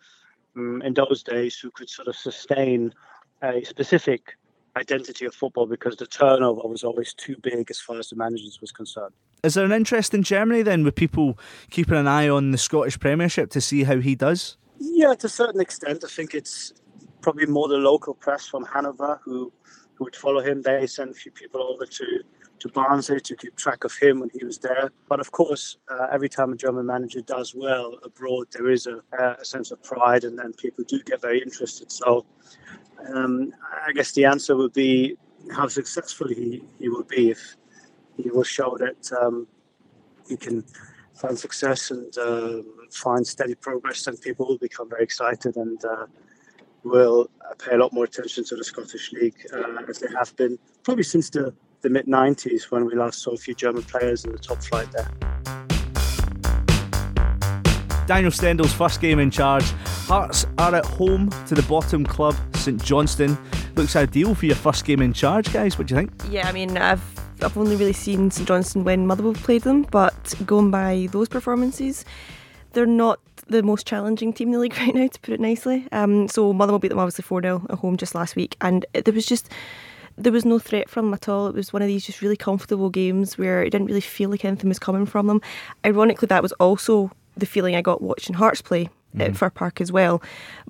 [0.55, 2.93] um, in those days who could sort of sustain
[3.41, 4.35] a specific
[4.75, 8.59] identity of football because the turnover was always too big as far as the managers
[8.61, 9.13] was concerned.
[9.43, 11.37] Is there an interest in Germany then with people
[11.69, 14.57] keeping an eye on the Scottish Premiership to see how he does?
[14.79, 16.03] Yeah, to a certain extent.
[16.03, 16.73] I think it's
[17.21, 19.51] probably more the local press from Hanover who,
[19.95, 20.61] who would follow him.
[20.61, 22.23] They sent a few people over to
[22.59, 24.91] to Barnsley to keep track of him when he was there.
[25.07, 29.01] But of course, uh, every time a German manager does well abroad, there is a,
[29.39, 31.91] a sense of pride, and then people do get very interested.
[31.91, 32.25] So
[33.13, 33.53] um,
[33.85, 35.17] I guess the answer would be
[35.51, 37.55] how successful he, he will be if
[38.17, 39.47] he will show that um,
[40.27, 40.63] he can
[41.15, 46.05] find success and uh, find steady progress, then people will become very excited and uh,
[46.83, 50.57] will pay a lot more attention to the Scottish League uh, as they have been
[50.83, 54.31] probably since the the mid 90s when we last saw a few German players in
[54.31, 55.09] the top flight there.
[58.07, 59.69] Daniel Stendel's first game in charge.
[60.07, 63.37] Hearts are at home to the bottom club, St Johnstone.
[63.75, 65.77] Looks ideal for your first game in charge, guys.
[65.77, 66.11] What do you think?
[66.29, 67.03] Yeah, I mean, I've
[67.41, 72.03] I've only really seen St Johnstone when Motherwell played them, but going by those performances,
[72.73, 75.87] they're not the most challenging team in the league right now, to put it nicely.
[75.91, 79.13] Um, so Motherwell beat them obviously 4 0 at home just last week, and there
[79.13, 79.51] was just
[80.17, 81.47] there was no threat from them at all.
[81.47, 84.43] It was one of these just really comfortable games where it didn't really feel like
[84.43, 85.41] anything was coming from them.
[85.85, 89.21] Ironically, that was also the feeling I got watching Hearts play mm.
[89.21, 90.21] at Fir Park as well.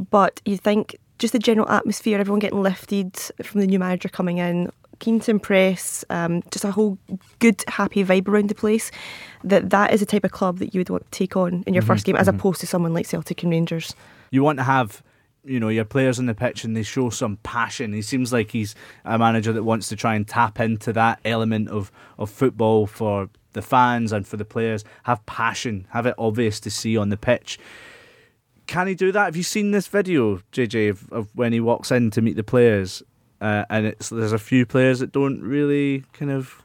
[0.10, 4.38] But you think just the general atmosphere, everyone getting lifted from the new manager coming
[4.38, 6.98] in, keen to impress, um, just a whole
[7.40, 8.92] good, happy vibe around the place.
[9.44, 11.74] That that is the type of club that you would want to take on in
[11.74, 12.38] your mm-hmm, first game, as mm-hmm.
[12.38, 13.96] opposed to someone like Celtic and Rangers.
[14.32, 15.04] You want to have
[15.48, 17.94] you know your players on the pitch and they show some passion.
[17.94, 21.70] He seems like he's a manager that wants to try and tap into that element
[21.70, 24.84] of of football for the fans and for the players.
[25.04, 27.58] Have passion, have it obvious to see on the pitch.
[28.68, 29.26] Can he do that?
[29.26, 32.44] Have you seen this video, JJ, of, of when he walks in to meet the
[32.44, 33.02] players?
[33.40, 36.62] Uh, and it's there's a few players that don't really kind of.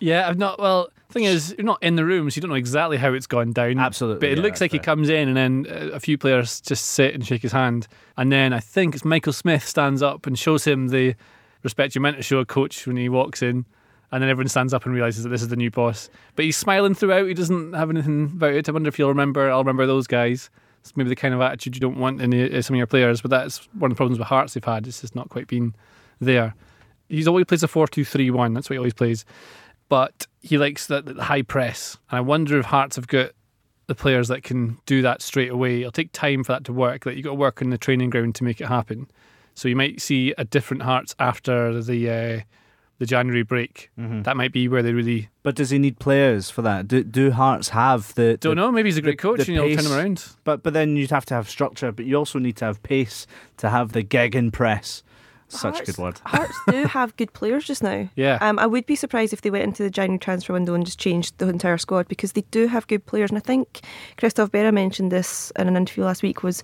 [0.00, 0.58] Yeah, I've not.
[0.58, 3.26] Well, thing is, you're not in the room, so you don't know exactly how it's
[3.26, 3.78] gone down.
[3.78, 4.20] Absolutely.
[4.20, 7.14] But it yeah, looks like he comes in, and then a few players just sit
[7.14, 7.88] and shake his hand.
[8.18, 11.14] And then I think it's Michael Smith stands up and shows him the
[11.62, 13.64] respect you're meant to show a coach when he walks in.
[14.12, 16.08] And then everyone stands up and realizes that this is the new boss.
[16.36, 17.26] But he's smiling throughout.
[17.26, 18.68] He doesn't have anything about it.
[18.68, 19.50] I wonder if you'll remember.
[19.50, 20.50] I'll remember those guys.
[20.84, 23.20] It's maybe the kind of attitude you don't want in uh, some of your players.
[23.20, 24.86] But that's one of the problems with Hearts they've had.
[24.86, 25.74] It's just not quite been
[26.20, 26.54] there.
[27.08, 28.54] He's always plays a 4 2 3 1.
[28.54, 29.24] That's what he always plays
[29.88, 31.96] but he likes the, the high press.
[32.10, 33.30] And I wonder if Hearts have got
[33.86, 35.80] the players that can do that straight away.
[35.80, 37.04] It'll take time for that to work.
[37.04, 39.08] That you've got to work on the training ground to make it happen.
[39.54, 42.40] So you might see a different Hearts after the uh,
[42.98, 43.90] the January break.
[43.98, 44.22] Mm-hmm.
[44.22, 45.28] That might be where they really.
[45.42, 46.88] But does he need players for that?
[46.88, 48.36] Do do Hearts have the?
[48.36, 48.72] Don't the, know.
[48.72, 50.26] Maybe he's a great the, coach the and he'll turn him around.
[50.44, 51.92] But but then you'd have to have structure.
[51.92, 53.26] But you also need to have pace
[53.58, 55.02] to have the gegen press.
[55.48, 56.20] Such Hearts, a good word.
[56.24, 58.08] Hearts do have good players just now.
[58.16, 58.38] Yeah.
[58.40, 60.98] Um, I would be surprised if they went into the January transfer window and just
[60.98, 63.30] changed the entire squad because they do have good players.
[63.30, 63.82] And I think
[64.16, 66.62] Christophe Berra mentioned this in an interview last week was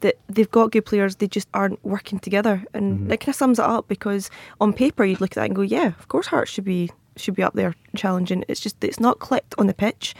[0.00, 3.08] that they've got good players, they just aren't working together, and Mm-hmm.
[3.08, 3.88] that kind of sums it up.
[3.88, 4.30] Because
[4.60, 7.34] on paper, you'd look at that and go, "Yeah, of course, Hearts should be should
[7.34, 10.14] be up there challenging." It's just it's not clicked on the pitch,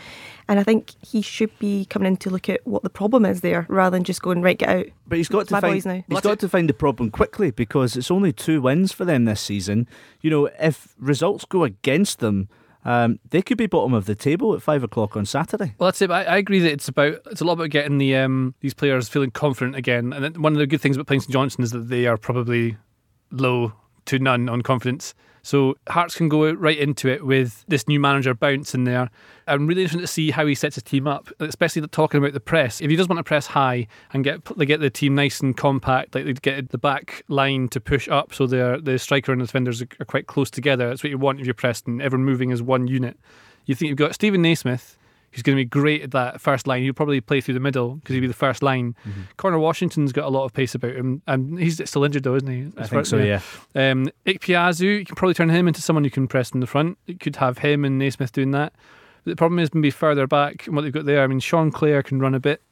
[0.48, 3.40] and I think he should be coming in to look at what the problem is
[3.40, 4.86] there, rather than just going right, get out.
[5.06, 6.04] But he's got It's to my find boys now.
[6.08, 9.40] he's got to find the problem quickly because it's only two wins for them this
[9.40, 9.86] season.
[10.20, 12.48] You know, if results go against them,
[12.88, 15.74] um, they could be bottom of the table at five o'clock on Saturday.
[15.78, 16.10] Well, that's it.
[16.10, 19.10] I, I agree that it's about it's a lot about getting the um, these players
[19.10, 20.14] feeling confident again.
[20.14, 22.78] And one of the good things about playing St Johnstone is that they are probably
[23.30, 23.74] low
[24.06, 25.14] to none on confidence.
[25.42, 29.10] So Hearts can go right into it with this new manager bounce in there.
[29.46, 32.40] I'm really interested to see how he sets his team up, especially talking about the
[32.40, 32.80] press.
[32.80, 35.56] If he does want to press high and get they get the team nice and
[35.56, 39.40] compact, like they get the back line to push up, so the the striker and
[39.40, 40.88] the defenders are, quite close together.
[40.88, 43.18] That's what you want if you're pressed and everyone moving as one unit.
[43.66, 44.96] You think you've got Steven Naismith,
[45.32, 46.82] who's going to be great at that first line.
[46.82, 48.94] He'll probably play through the middle because he'll be the first line.
[49.36, 52.48] Conor Washington's got a lot of pace about him, and he's still injured though, isn't
[52.50, 52.60] he?
[52.76, 53.40] I As think far- so, yeah.
[53.74, 56.98] Um, Ikpeazu, you can probably turn him into someone who can press in the front.
[57.06, 58.72] You could have him and Naismith doing that.
[59.24, 61.22] But the problem is maybe further back and what they've got there.
[61.22, 62.62] I mean, Sean Clare can run a bit.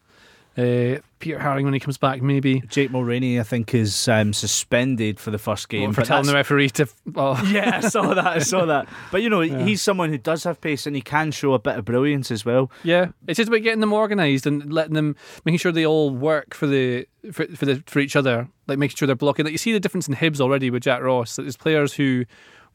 [0.57, 2.61] Uh, Peter Haring when he comes back, maybe.
[2.69, 5.93] Jake Mulraney, I think, is um, suspended for the first game.
[5.93, 6.87] for but telling the referee to.
[7.15, 7.43] Oh.
[7.51, 8.27] yeah, I saw that.
[8.27, 8.89] I saw that.
[9.11, 9.65] But you know, Yeah.
[9.65, 12.45] he's someone who does have pace and he can show a bit of brilliance as
[12.45, 12.71] well.
[12.85, 16.55] Yeah, it's just about getting them organised and letting them, making sure they all work
[16.55, 19.45] for the for, for the for each other, like making sure they're blocking.
[19.45, 21.37] Like you see the difference in Hibs already with Jack Ross.
[21.37, 22.25] That there's players who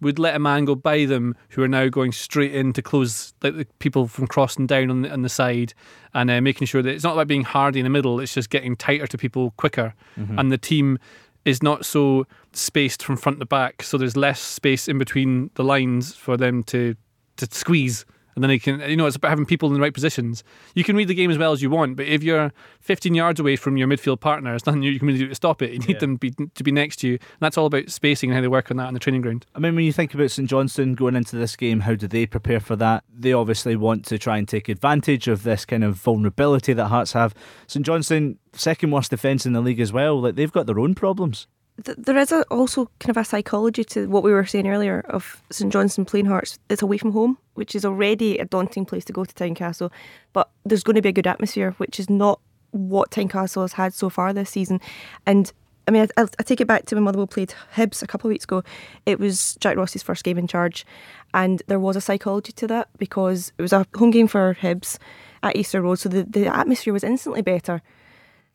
[0.02, 3.34] would let a man go by them who are now going straight in to close
[3.44, 5.74] like the people from crossing down on the, on the side
[6.14, 8.20] and uh, making sure that it's not about being hardy in the middle.
[8.20, 10.40] It's just getting tighter to people quicker, Mhm.
[10.40, 10.98] and the team
[11.46, 13.82] is not so spaced from front to back.
[13.84, 16.96] So there's less space in between the lines for them to
[17.38, 18.06] to squeeze.
[18.36, 20.44] And then they can, you know, it's about having people in the right positions.
[20.74, 23.40] You can read the game as well as you want, but if you're 15 yards
[23.40, 25.72] away from your midfield partner, it's nothing you can really do to stop it.
[25.72, 26.00] You need Yeah.
[26.00, 27.14] them be, to be next to you.
[27.14, 29.46] And that's all about spacing and how they work on that on the training ground.
[29.56, 32.26] I mean, when you think about St Johnstone going into this game, how do they
[32.26, 33.04] prepare for that?
[33.14, 37.14] They obviously want to try and take advantage of this kind of vulnerability that Hearts
[37.14, 37.34] have.
[37.68, 40.22] St Johnstone, second worst defence in the league as well.
[40.22, 41.48] Like they've got their own problems.
[41.84, 45.04] Th- there is a, also kind of a psychology to what we were saying earlier
[45.10, 46.60] of St Johnstone playing Hearts.
[46.70, 49.92] It's away from home, which is already a daunting place to go to Tynecastle.
[50.34, 52.40] But there's going to be a good atmosphere, which is not
[52.72, 54.80] what Tynecastle has had so far this season.
[55.26, 55.52] And
[55.88, 58.34] I mean, I, I take it back to when Motherwell played Hibs a couple of
[58.34, 58.64] weeks ago.
[59.06, 60.86] It was Jack Ross's first game in charge,
[61.34, 64.98] and there was a psychology to that because it was a home game for Hibs
[65.44, 67.82] at Easter Road, so the, the atmosphere was instantly better.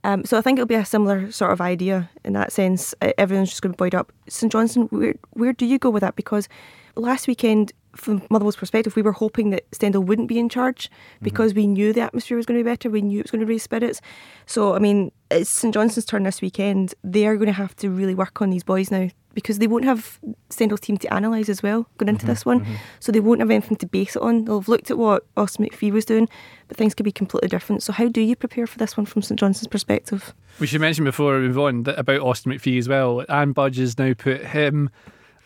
[0.05, 2.95] Um, so I think it'll be a similar sort of idea in that sense.
[3.19, 4.13] Everyone's just going to be buoyed up.
[4.29, 6.17] St Johnstone, where where do you go with that?
[6.17, 6.49] Because
[6.95, 10.91] last weekend, from Motherwell's perspective, we were hoping that Stendel wouldn't be in charge
[11.23, 12.91] because we knew the atmosphere was going to be better.
[12.91, 14.01] We knew it was going to raise spirits.
[14.47, 16.95] So I mean, it's St Johnstone's turn this weekend.
[17.03, 19.85] They are going to have to really work on these boys now because they won't
[19.85, 20.18] have
[20.49, 22.66] Stendel's team to analyse as well going into this one.
[23.01, 24.46] So they won't have anything to base it on.
[24.46, 26.27] They'll have looked at what Austin McPhee was doing,
[26.68, 27.83] but things could be completely different.
[27.83, 30.35] So how do you prepare for this one from St Johnstone's perspective?
[30.59, 33.27] We should mention before we move on that about Austin McPhee as well.
[33.29, 34.88] Anne Budge has now put him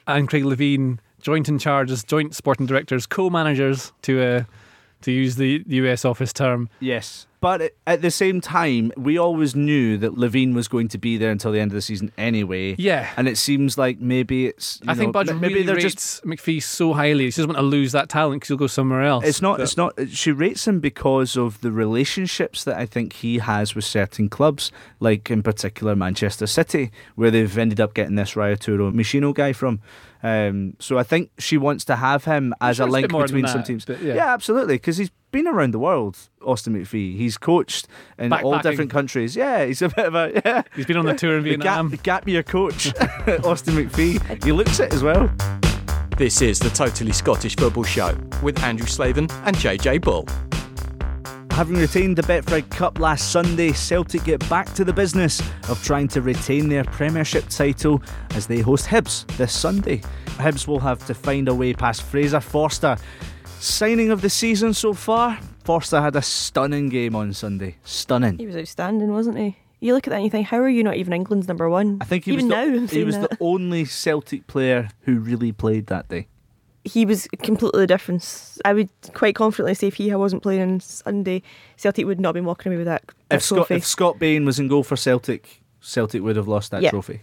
[0.07, 4.45] and Craig Levein joint in charge as joint sporting directors, co-managers to uh,
[5.03, 6.69] to use the US office term.
[6.81, 7.27] Yes.
[7.41, 11.31] But at the same time, we always knew that Levein was going to be there
[11.31, 12.75] until the end of the season anyway.
[12.79, 13.09] Yeah.
[13.17, 14.79] And it seems like maybe it's.
[14.83, 17.31] you I think know, Budge maybe really they're rates just McPhee so highly.
[17.31, 19.25] She doesn't want to lose that talent because he'll go somewhere else.
[19.25, 19.57] It's not.
[19.57, 19.95] But- It's not.
[20.11, 24.71] She rates him because of the relationships that I think he has with certain clubs,
[25.01, 29.81] like in particular Manchester City, where they've ended up getting this Ryotaro Meshino guy from.
[30.23, 33.13] Um, so I think she wants to have him as a it's a link bit
[33.13, 33.85] more than between some teams.
[33.85, 34.33] but yeah.
[34.33, 36.19] absolutely, because he's been around the world.
[36.45, 37.17] Austin McPhee.
[37.17, 37.87] He's coached
[38.19, 39.37] in all different countries.
[39.37, 40.63] Yeah, he's a bit of a yeah.
[40.75, 41.91] He's been on the tour in The Vietnam.
[41.91, 42.93] Gap, gap year coach,
[43.45, 44.45] Austin McPhee.
[44.45, 45.31] He looks it as well.
[46.17, 50.27] This is the Totally Scottish Football Show with Andrew Slaven and JJ Bull.
[51.61, 56.09] Having retained the Betfred Cup last Sunday, Celtic get back to the business of trying
[56.09, 59.99] to retain their Premiership title as they host Hibs this Sunday.
[60.39, 62.97] Hibs will have to find a way past Fraser Forster.
[63.59, 67.77] Signing of the season so far, Forster had a stunning game on Sunday.
[67.85, 68.39] Stunning.
[68.39, 69.59] He was outstanding, wasn't he?
[69.81, 71.99] You look at that and you think, how are you not even England's number one?
[72.01, 72.65] I think he even was, now.
[72.65, 73.33] the, I'm he was that.
[73.33, 76.27] the only Celtic player who really played that day.
[76.85, 78.59] He was completely the difference.
[78.65, 81.43] I would quite confidently say if he wasn't playing on Sunday,
[81.77, 83.75] Celtic would not have been walking away with that, that If Scott, trophy.
[83.75, 86.91] if Scott Bain was in goal for Celtic, Celtic would have lost that Yeah.
[86.91, 87.21] trophy.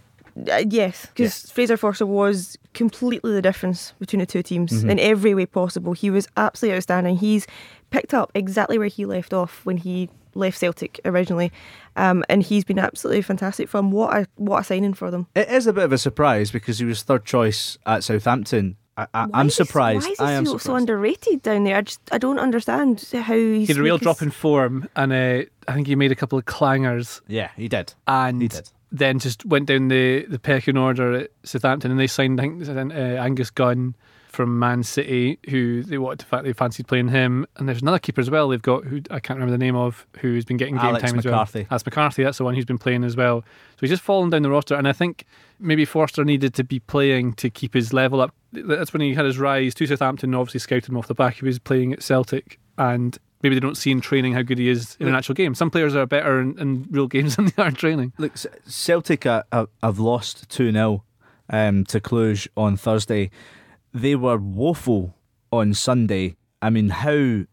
[0.52, 4.90] Uh, yes, because Fraser Forster was completely the difference between the two teams Mhm.
[4.90, 5.94] in every way possible.
[5.94, 7.16] He was absolutely outstanding.
[7.16, 7.44] He's
[7.90, 11.50] picked up exactly where he left off when he left Celtic originally,
[11.96, 13.90] um, and he's been absolutely fantastic for them.
[13.90, 15.26] What a what a signing for them.
[15.34, 18.76] It is a bit of a surprise because he was third choice at Southampton.
[18.98, 20.04] I, I, Why I'm surprised.
[20.06, 20.66] Why is he I am so, surprised.
[20.66, 21.76] so underrated down there?
[21.76, 23.66] I just I don't understand how he's.
[23.68, 26.16] He had a real because- drop in form, and uh, I think he made a
[26.16, 27.20] couple of clangers.
[27.28, 27.94] Yeah, he did.
[28.06, 28.68] And He did.
[28.90, 32.92] then just went down the, the pecking order at Southampton, and they signed I think,
[32.92, 33.94] uh, Angus Gunn
[34.28, 37.46] from Man City, who they wanted to fa- they fancied playing him.
[37.56, 38.48] And there's another keeper as well.
[38.48, 41.16] They've got who I can't remember the name of, who's been getting game Alex time
[41.16, 41.60] McCarthy.
[41.60, 41.66] as well.
[41.70, 42.24] That's McCarthy.
[42.24, 43.40] That's the one who's been playing as well.
[43.40, 45.24] So he's just fallen down the roster, and I think
[45.58, 48.34] maybe Forster needed to be playing to keep his level up.
[48.52, 50.34] That's when he had his rise to Southampton.
[50.34, 51.36] Obviously, scouted him off the back.
[51.36, 54.68] He was playing at Celtic, and maybe they don't see in training how good he
[54.68, 55.54] is in an actual game.
[55.54, 58.12] Some players are better in, in real games than they are in training.
[58.18, 58.36] Look,
[58.66, 61.04] Celtic have, have lost 2 0
[61.50, 63.30] um, to Cluj on Thursday.
[63.92, 65.14] They were woeful
[65.52, 66.36] on Sunday.
[66.60, 67.44] I mean, how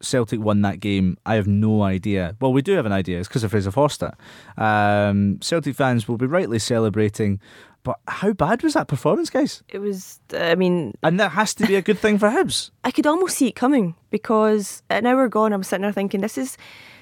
[0.00, 2.36] Celtic won that game, I have no idea.
[2.40, 3.18] Well, we do have an idea.
[3.18, 4.14] It's because of Fraser Forster.
[4.56, 7.40] Um, Celtic fans will be rightly celebrating.
[7.82, 9.62] But how bad was that performance, guys?
[9.68, 10.18] It was.
[10.32, 12.70] I mean, And that has to be a good thing for Hibs.
[12.84, 16.22] I could almost see it coming because an hour gone, I was sitting there thinking,
[16.22, 16.56] this is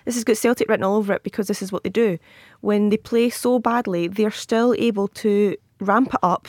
[0.04, 2.18] this has got Celtic written all over it because this is what they do.
[2.60, 6.48] When they play so badly, they're still able to ramp it up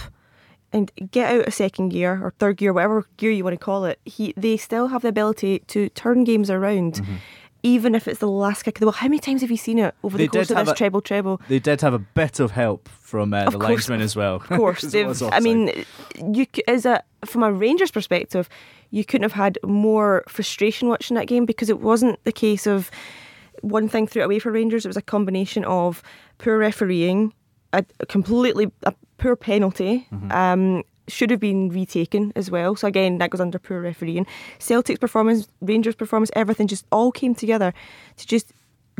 [0.73, 3.85] and get out of second gear or third gear, whatever gear you want to call
[3.85, 3.99] it.
[4.05, 6.95] He, they still have the ability to turn games around.
[6.95, 7.15] Mm-hmm.
[7.65, 8.91] Even if it's the last kick of the ball.
[8.91, 10.99] How many times have you seen it over They the course of this a- treble
[10.99, 11.39] treble?
[11.47, 13.69] They did have a bit of help from uh, Of the course.
[13.69, 14.35] linesman as well.
[14.35, 14.93] Of course,
[15.31, 15.71] I mean,
[16.33, 18.49] you as a from a Rangers perspective,
[18.89, 22.91] you couldn't have had more frustration watching that game because it wasn't the case of
[23.61, 24.83] one thing threw it away for Rangers.
[24.83, 26.03] It was a combination of
[26.39, 27.31] poor refereeing,
[27.71, 30.07] a a completely a poor penalty.
[30.31, 32.75] Um, should have been retaken as well.
[32.75, 34.25] So again, that goes under poor refereeing.
[34.59, 37.73] Celtic's performance, Rangers' performance, everything just all came together
[38.17, 38.53] to just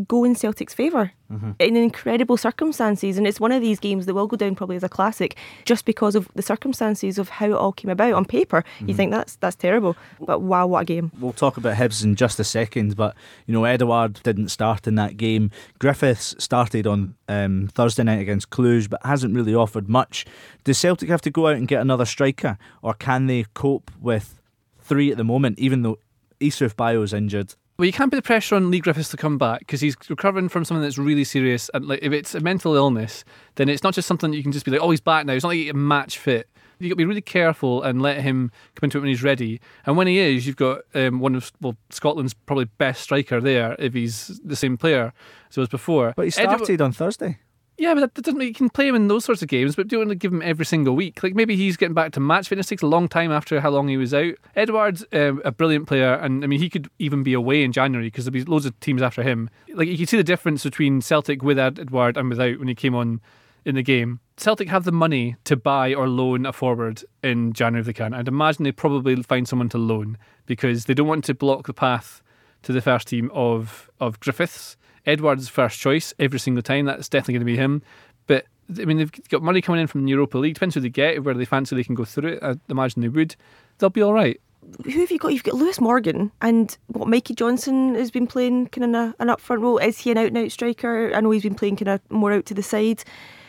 [0.07, 1.11] go in Celtic's favor
[1.59, 3.17] in incredible circumstances.
[3.17, 5.85] And it's one of these games that will go down probably as a classic just
[5.85, 8.13] because of the circumstances of how it all came about.
[8.13, 11.11] On paper, you think that's that's terrible, but wow, what a game!
[11.19, 13.15] We'll talk about Hibs in just a second, but
[13.47, 15.51] you know Edouard didn't start in that game.
[15.79, 20.25] Griffiths started on um, Thursday night against Cluj, but hasn't really offered much.
[20.63, 24.39] Does Celtic have to go out and get another striker, or can they cope with
[24.79, 25.59] three at the moment?
[25.59, 25.97] Even though
[26.39, 29.59] Isuf is injured, Well, you can't put the pressure on Leigh Griffiths to come back
[29.59, 31.71] because he's recovering from something that's really serious.
[31.73, 33.23] And like, if it's a mental illness,
[33.55, 35.33] then it's not just something that you can just be like, "Oh, he's back now."
[35.33, 36.47] It's not like you match fit.
[36.79, 39.61] You've got to be really careful and let him come into it when he's ready.
[39.85, 43.75] And when he is, you've got um, one of well Scotland's probably best striker there
[43.79, 45.13] if he's the same player
[45.49, 46.13] as he was before.
[46.15, 47.39] but he started on Thursday.
[47.77, 50.01] Yeah, but that, doesn't you can play him in those sorts of games, but don't
[50.01, 51.23] want to give him every single week.
[51.23, 52.67] Like maybe he's getting back to match fitness.
[52.67, 54.35] takes a long time after how long he was out.
[54.55, 58.07] Edouard's um, a brilliant player, and I mean he could even be away in January
[58.07, 59.49] because there'll be loads of teams after him.
[59.73, 62.75] Like you can see the difference between Celtic with Ed- Edouard and without when he
[62.75, 63.21] came on
[63.65, 64.19] in the game.
[64.37, 68.13] Celtic have the money to buy or loan a forward in January if they can.
[68.13, 71.73] I'd imagine they probably find someone to loan because they don't want to block the
[71.73, 72.21] path
[72.63, 74.77] to the first team of of Griffiths.
[75.05, 76.85] Edouard's first choice every single time.
[76.85, 77.81] That's definitely going to be him.
[78.27, 78.45] But
[78.79, 80.55] I mean, they've got money coming in from the Europa League.
[80.55, 82.43] Depends who they get, where they fancy they can go through it.
[82.43, 83.35] I imagine they would.
[83.77, 84.39] They'll be all right.
[84.85, 85.33] Who have you got?
[85.33, 89.61] You've got Lewis Morgan and what Mikey Johnston has been playing kind of an upfront
[89.61, 89.77] role.
[89.77, 91.13] Is he an out and out striker?
[91.13, 93.03] I know he's been playing kind of more out to the side.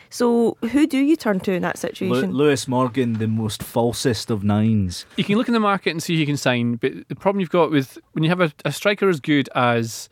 [0.09, 2.31] So who do you turn to in that Lew- situation?
[2.31, 5.05] Lewis Morgan, the most falsest of nines.
[5.15, 6.75] You can look in the market and see who you can sign.
[6.75, 10.09] But the problem you've got with when you have a, a striker as good as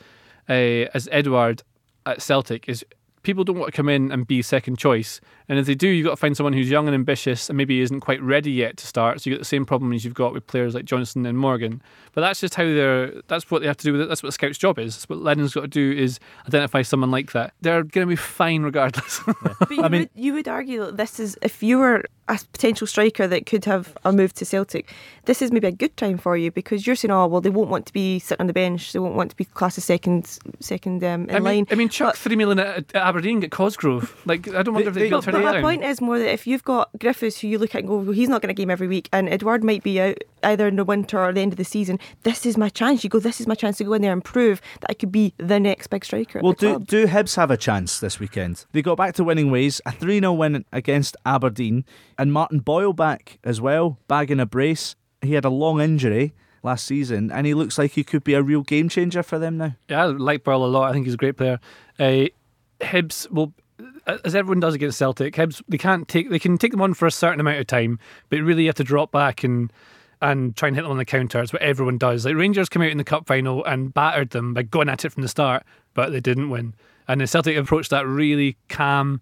[0.50, 1.64] uh, as Edouard
[2.06, 2.86] at Celtic is
[3.24, 5.20] people don't want to come in and be second choice.
[5.50, 7.82] And if they do, you've got to find someone who's young and ambitious and maybe
[7.82, 9.22] isn't quite ready yet to start.
[9.22, 11.82] So you get the same problem as you've got with players like Johnston and Morgan.
[12.14, 13.22] But that's just how they're.
[13.28, 14.10] That's what they have to do with it.
[14.10, 14.96] That's what the scout's job is.
[14.96, 17.54] That's what Lennon's got to do is identify someone like that.
[17.62, 19.22] They're going to be fine regardless.
[19.60, 23.28] But you, would, you would argue that this is, if you were a potential striker
[23.28, 24.94] that could have a move to Celtic,
[25.26, 27.70] this is maybe a good time for you because you're saying, oh, well, they won't
[27.70, 28.94] want to be sitting on the bench.
[28.94, 31.68] They won't want to be classed as second, second um, in I mean, line.
[31.72, 34.20] I mean, chuck three million at, at Aberdeen, get Cosgrove.
[34.26, 35.62] Like, I don't wonder if they'd be able to But my down.
[35.62, 38.12] point is more that if you've got Griffiths, who you look at and go, well,
[38.12, 40.84] he's not going to game every week, and Edouard might be out either in the
[40.84, 43.04] winter or the end of the season, this is my chance.
[43.04, 45.12] You go, this is my chance to go in there and prove that I could
[45.12, 46.40] be the next big striker.
[46.42, 46.88] Well, do, club.
[46.88, 48.66] do Hibs have a chance this weekend?
[48.72, 51.86] They got back to winning ways, a 3 0 win against Aberdeen,
[52.18, 54.96] and Martin Boyle back as well, bagging a brace.
[55.22, 56.34] He had a long injury
[56.64, 59.58] last season, and he looks like he could be a real game changer for them
[59.58, 59.76] now.
[59.90, 60.90] Yeah, I like Burl a lot.
[60.90, 61.60] I think he's a great player.
[62.00, 62.26] Uh,
[62.84, 63.54] Hibs will,
[64.24, 67.06] as everyone does against Celtic, Hibs they can't take they can take them on for
[67.06, 69.72] a certain amount of time, but really you have to drop back and
[70.22, 71.42] and try and hit them on the counter.
[71.42, 72.26] It's what everyone does.
[72.26, 75.10] Like Rangers came out in the cup final and battered them by going at it
[75.12, 75.64] from the start,
[75.94, 76.74] but they didn't win.
[77.10, 79.20] And the Celtic approached that really calm.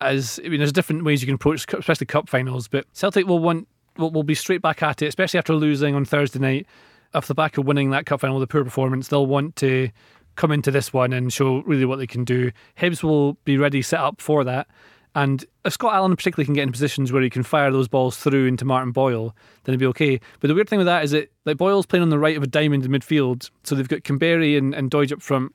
[0.00, 2.66] As I mean, there's different ways you can approach, especially cup finals.
[2.66, 6.04] But Celtic will want will, will be straight back at it, especially after losing on
[6.04, 6.66] Thursday night.
[7.14, 9.90] Off the back of winning that cup final with a poor performance, they'll want to
[10.36, 12.52] come into this one and show really what they can do.
[12.78, 14.68] Hibs will be ready, set up for that.
[15.14, 18.16] And if Scott Allan particularly can get in positions where he can fire those balls
[18.16, 20.18] through into Martin Boyle, then it'd be okay.
[20.40, 22.42] But the weird thing with that is that like Boyle's playing on the right of
[22.42, 25.54] a diamond in midfield, so they've got Kamberi and, and Doidge up front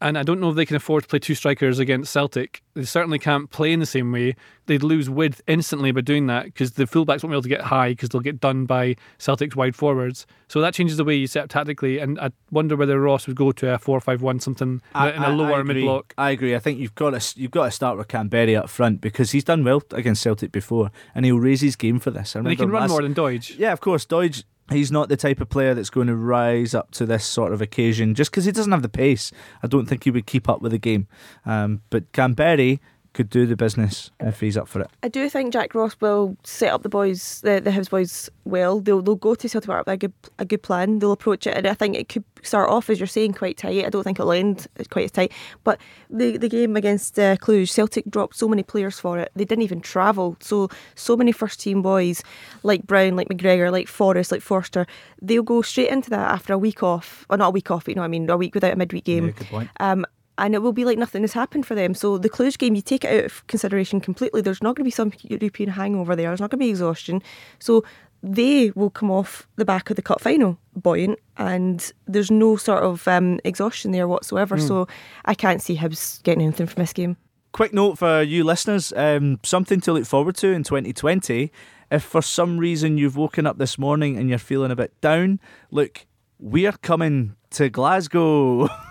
[0.00, 2.62] and I don't know if they can afford to play two strikers against Celtic.
[2.74, 4.36] They certainly can't play in the same way.
[4.66, 7.60] They'd lose width instantly by doing that because the fullbacks won't be able to get
[7.62, 10.26] high because they'll get done by Celtic's wide forwards.
[10.48, 11.98] So that changes the way you set up tactically.
[11.98, 15.62] And I wonder whether Ross would go to a four-five-one something I, in a lower
[15.64, 16.14] mid block.
[16.16, 16.54] I agree.
[16.54, 19.44] I think you've got to you've got to start with Kamberi up front because he's
[19.44, 22.34] done well against Celtic before, and he'll raise his game for this.
[22.36, 23.58] I And he can run last- more than Doidge.
[23.58, 24.06] Yeah, of course.
[24.06, 27.52] Doidge, he's not the type of player that's going to rise up to this sort
[27.52, 29.32] of occasion just because he doesn't have the pace.
[29.62, 31.08] I don't think he would keep up with the game.
[31.44, 32.80] Um, but Kamberi
[33.12, 34.90] could do the business if he's up for it.
[35.02, 38.80] I do think Jack Ross will set up the boys, the, the Hibs boys, well.
[38.80, 41.00] They'll they'll go to Celtic Park with a good a good plan.
[41.00, 43.84] They'll approach it, and I think it could start off as you're saying quite tight.
[43.84, 45.32] I don't think it'll end quite as tight.
[45.64, 49.32] But the the game against uh, Cluj, Celtic dropped so many players for it.
[49.34, 50.36] They didn't even travel.
[50.40, 52.22] So so many first team boys
[52.62, 54.86] like Brown, like McGregor, like Forrest, like Forster,
[55.20, 57.90] they'll go straight into that after a week off, or not a week off, but
[57.90, 59.26] you know what I mean, a week without a midweek game.
[59.26, 59.70] Yeah, good point.
[59.80, 60.06] Um,
[60.40, 61.94] and it will be like nothing has happened for them.
[61.94, 64.40] So the Cluj game, you take it out of consideration completely.
[64.40, 66.30] There's not going to be some European hangover there.
[66.30, 67.22] There's not going to be exhaustion.
[67.58, 67.84] So
[68.22, 72.82] they will come off the back of the cup final buoyant, and there's no sort
[72.82, 74.56] of um, exhaustion there whatsoever.
[74.56, 74.66] Hmm.
[74.66, 74.88] So
[75.26, 77.16] I can't see Hibs getting anything from this game.
[77.52, 81.52] Quick note for you listeners um, something to look forward to in 2020.
[81.90, 85.40] If for some reason you've woken up this morning and you're feeling a bit down,
[85.70, 86.06] look,
[86.38, 88.68] we're coming to Glasgow.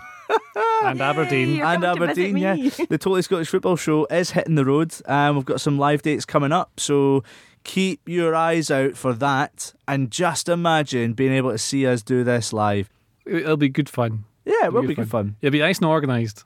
[0.84, 1.56] And Aberdeen.
[1.56, 2.54] You're and coming to Aberdeen, yeah.
[2.54, 4.94] The Totally Scottish Football Show is hitting the road.
[5.06, 7.22] Um, we've got some live dates coming up, so
[7.64, 9.74] keep your eyes out for that.
[9.86, 12.88] And just imagine being able to see us do this live.
[13.26, 14.24] It'll be good fun.
[14.44, 15.36] Yeah, it will be good fun.
[15.40, 16.44] It'll be nice and organised.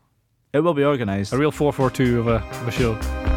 [0.52, 1.32] It will be organised.
[1.32, 3.33] A real 442 of a, of a show.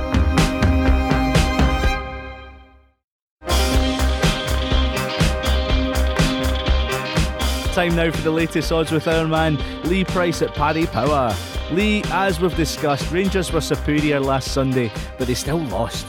[7.78, 11.32] Time now for the latest odds with our man Lee Price at Paddy Power.
[11.70, 16.08] Lee, as we've discussed, Rangers were superior last Sunday, but they still lost.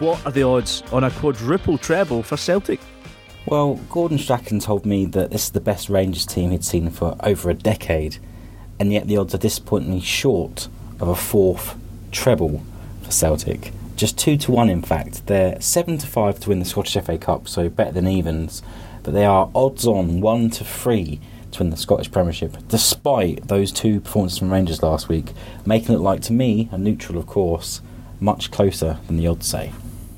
[0.00, 2.80] What are the odds on a quadruple treble for Celtic?
[3.46, 7.16] Well, Gordon Strachan told me that this is the best Rangers team he'd seen for
[7.20, 8.18] over a decade,
[8.80, 10.66] and yet the odds are disappointingly short
[10.98, 11.76] of a fourth
[12.10, 12.60] treble
[13.02, 13.70] for Celtic.
[13.94, 15.28] Just two to one, in fact.
[15.28, 18.64] They're seven to five to win the Scottish FA Cup, so better than evens,
[19.02, 21.20] but they are odds on one to three
[21.52, 25.32] to win the Scottish Premiership, despite those two performances from Rangers last week,
[25.64, 27.80] making it like, to me, a neutral, of course,
[28.20, 29.72] much closer than the odds say.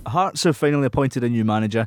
[0.07, 1.87] Hearts have finally appointed a new manager.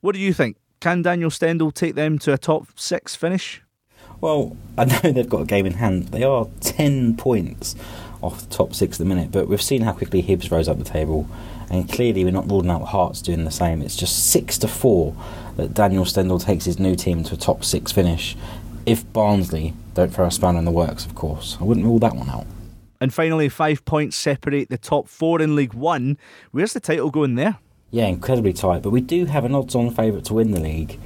[0.00, 0.56] What do you think?
[0.80, 3.62] Can Daniel Stendel take them to a top six finish?
[4.20, 6.08] Well, I know they've got a game in hand.
[6.08, 7.74] They are 10 points
[8.22, 10.78] off the top six at the minute, but we've seen how quickly Hibs rose up
[10.78, 11.28] the table,
[11.70, 13.82] and clearly we're not ruling out Hearts doing the same.
[13.82, 15.14] It's just 6 to 4
[15.56, 18.36] that Daniel Stendel takes his new team to a top six finish.
[18.86, 21.58] If Barnsley don't throw a spanner in the works, of course.
[21.60, 22.46] I wouldn't rule that one out.
[23.00, 26.16] And finally, five points separate the top four in League One.
[26.52, 27.58] Where's the title going there?
[27.90, 30.98] Yeah, incredibly tight, but we do have an odds on favourite to win the league,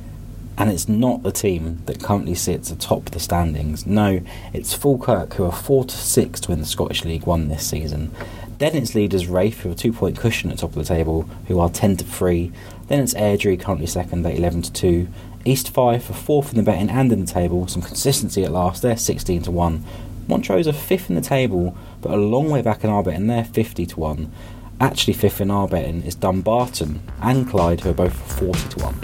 [0.58, 3.86] and it's not the team that currently sits atop the standings.
[3.86, 4.20] No,
[4.52, 8.10] it's Falkirk who are 4 to 6 to win the Scottish League 1 this season.
[8.62, 11.22] Then it's leaders Raith, with a two point cushion at the top of the table,
[11.48, 12.52] who are 10 to 3.
[12.86, 15.08] Then it's Airdrie, currently second at 11 to 2.
[15.44, 18.80] East Fife for fourth in the betting and in the table, some consistency at last,
[18.80, 19.84] they're 16 to 1.
[20.28, 23.42] Montrose are fifth in the table, but a long way back in our betting, they're
[23.42, 24.30] 50 to 1.
[24.80, 28.94] Actually, fifth in our betting is Dumbarton and Clyde, who are both 40 to 1.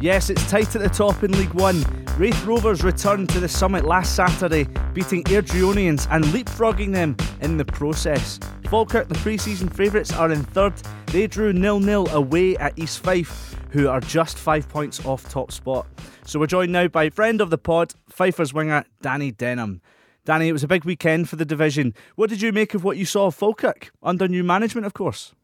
[0.00, 2.03] Yes, it's tight at the top in League One.
[2.16, 7.64] Raith Rovers returned to the summit last Saturday, beating Airdrieonians and leapfrogging them in the
[7.64, 8.38] process.
[8.70, 10.74] Falkirk, the pre season favourites, are in third.
[11.06, 15.50] They drew nil nil away at East Fife, who are just five points off top
[15.50, 15.88] spot.
[16.24, 19.80] So we're joined now by friend of the pod, Pfeiffer's winger, Danny Denholm.
[20.24, 21.94] Danny, it was a big weekend for the division.
[22.14, 23.90] What did you make of what you saw of Falkirk?
[24.04, 25.34] Under new management, of course.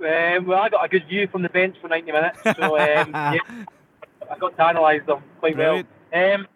[0.00, 3.10] Um, well, I got a good view from the bench for 90 minutes, so um,
[3.14, 3.38] yeah,
[4.30, 5.88] I got to analyse them quite Brilliant.
[6.12, 6.34] well.
[6.34, 6.46] Um,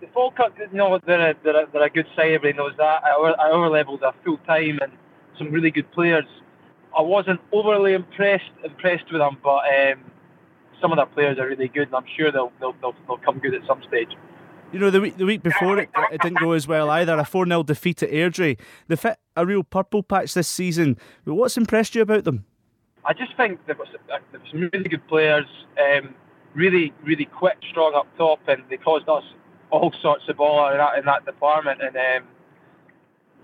[0.00, 3.02] the Falkirk, you know, they're a, they're, a, they're a good side, everybody knows that.
[3.04, 4.92] At our, at our level, they're full time and
[5.36, 6.24] some really good players.
[6.96, 10.00] I wasn't overly impressed impressed with them, but um,
[10.80, 13.38] some of their players are really good, and I'm sure they'll they'll, they'll, they'll come
[13.38, 14.08] good at some stage.
[14.72, 17.18] You know, the week the week before it, it didn't go as well either.
[17.18, 18.58] A 4 0 defeat at Airdrie.
[18.86, 20.96] They fit a real purple patch this season.
[21.24, 22.44] But what's impressed you about them?
[23.04, 25.46] I just think they've got some, they've got some really good players,
[25.78, 26.14] um,
[26.54, 29.24] really, really quick, strong up top, and they caused us
[29.70, 31.80] all sorts of ball in that, in that department.
[31.82, 32.28] And um,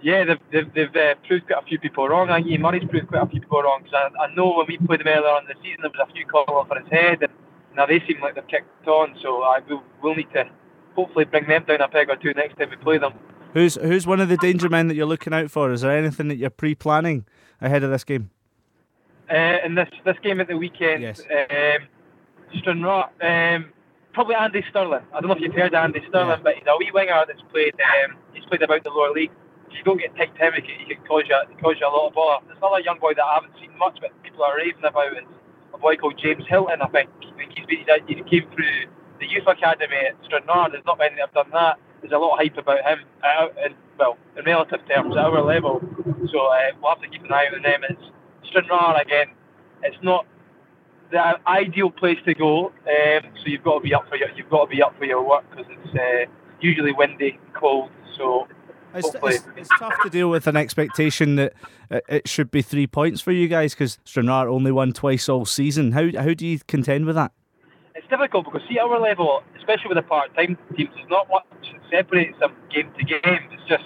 [0.02, 2.30] yeah, they've, they've, they've uh, proved quite a few people wrong.
[2.30, 3.82] I think Murray's proved quite a few people wrong.
[3.84, 6.08] Because I, I know when we played them earlier on in the season, there was
[6.08, 7.32] a few calls off for his head, and
[7.76, 9.16] now they seem like they've kicked on.
[9.22, 10.48] So I will will need to
[10.94, 13.14] hopefully bring them down a peg or two next time we play them.
[13.54, 15.70] Who's who's one of the danger men that you're looking out for?
[15.72, 17.24] Is there anything that you're pre-planning
[17.60, 18.30] ahead of this game?
[19.30, 21.20] Uh, in this this game at the weekend, Yes.
[21.20, 21.86] um,
[22.58, 23.72] Stranraer, um,
[24.12, 25.02] probably Andy Stirling.
[25.12, 27.74] I don't know if you've heard Andy Stirling, but he's a wee winger that's played.
[28.04, 29.32] Um, he's played about the lower league.
[29.70, 31.76] If you don't get tight to him, he can, he can cause you he cause
[31.80, 32.46] you a lot of bother.
[32.46, 35.16] There's another young boy that I haven't seen much, but people are raving about.
[35.16, 35.26] It's
[35.74, 36.80] a boy called James Hilton.
[36.80, 38.86] I think, I think he's, been, he came through
[39.18, 40.70] the youth academy at Stranraer.
[40.70, 41.78] There's not many that have done that.
[42.00, 45.42] There's a lot of hype about him, uh, in, well, in relative terms, at our
[45.42, 45.80] level.
[46.30, 47.82] So uh, we'll have to keep an eye on them.
[47.88, 48.02] It's
[48.46, 49.28] Stranraer again.
[49.82, 50.26] It's not
[51.14, 54.50] the ideal place to go, um, so you've got to be up for your you've
[54.50, 57.90] got to be up for your work because it's uh, usually windy, and cold.
[58.16, 58.46] So
[58.94, 61.52] It's, it's, it's tough to deal with an expectation that
[62.08, 65.92] it should be three points for you guys because Stranraer only won twice all season.
[65.92, 67.32] How how do you contend with that?
[67.94, 71.80] it's difficult because see our level, especially with the part-time teams, there's not much that
[71.90, 73.48] separates them game to game.
[73.52, 73.84] It's just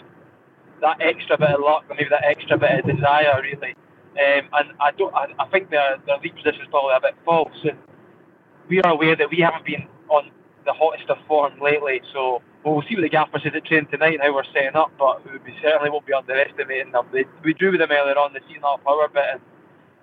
[0.80, 3.74] that extra bit of luck, or maybe that extra bit of desire, really.
[4.18, 7.14] Um, and I don't, I, I think their their league position is probably a bit
[7.24, 7.54] false.
[7.62, 7.78] And
[8.68, 10.30] we are aware that we haven't been on
[10.66, 14.14] the hottest of form lately, so we'll see what the gaffer says at training tonight
[14.14, 14.90] and how we're setting up.
[14.98, 17.06] But we certainly won't be underestimating them.
[17.12, 19.40] They, we drew with them earlier on the season half hour bit, and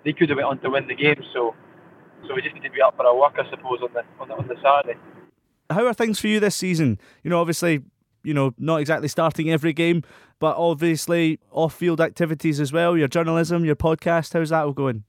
[0.06, 1.22] they could have went on to win the game.
[1.34, 1.54] So,
[2.26, 4.30] so we just need to be up for our work, I suppose, on the on
[4.30, 4.98] the, on the Saturday.
[5.70, 7.00] How are things for you this season?
[7.24, 7.84] You know, obviously,
[8.26, 10.04] you know, not exactly starting every game,
[10.40, 12.98] but obviously off-field activities as well.
[12.98, 14.34] Your journalism, your podcast.
[14.34, 15.04] How's that all going?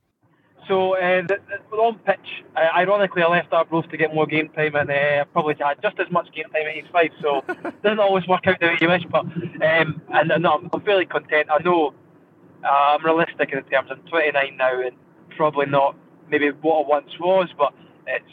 [0.68, 1.36] So uh, the,
[1.70, 2.44] the, on pitch.
[2.56, 5.98] Uh, ironically, I left Arbroath to get more game time, and uh, probably had just
[6.00, 7.12] as much game time at East Fife.
[7.22, 9.04] So it doesn't always work out the way you wish.
[9.10, 11.48] But um, and no, I'm, I'm fairly content.
[11.50, 11.94] I know
[12.64, 13.90] uh, I'm realistic in terms.
[13.90, 14.96] I'm 29 now, and
[15.36, 15.96] probably not
[16.28, 17.72] maybe what I once was, but
[18.06, 18.24] it's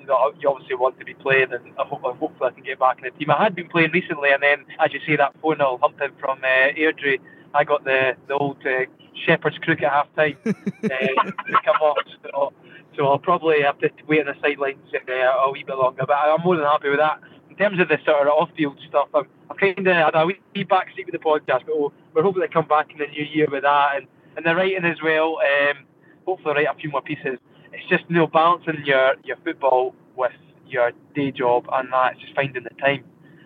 [0.00, 2.78] you, know, you obviously want to be playing, and I hope, hopefully I can get
[2.78, 3.30] back in the team.
[3.30, 6.38] I had been playing recently, and then as you say, that 4 0 humping from
[6.38, 7.20] uh, Airdrie,
[7.54, 8.86] I got the the old uh,
[9.26, 11.98] shepherd's crook at half time uh, to come off.
[12.22, 12.52] So,
[12.96, 16.04] so I'll probably have to wait on the sidelines uh, a wee bit longer.
[16.06, 17.20] But I'm more than happy with that.
[17.48, 20.38] In terms of the sort of off-field stuff, I'm, I'm kind of had a wee
[20.56, 23.46] backseat with the podcast, but we'll, we're hoping to come back in the new year
[23.50, 25.38] with that and, and the writing as well.
[25.38, 25.84] Um,
[26.26, 27.38] hopefully write a few more pieces.
[27.72, 30.32] It's just you know balancing your your football with
[30.66, 32.12] your day job and that.
[32.12, 33.04] It's just finding the time,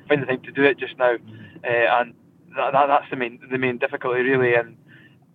[0.08, 2.14] finding the time to do it just now, uh, and
[2.56, 4.54] that, that, that's the main the main difficulty really.
[4.54, 4.76] And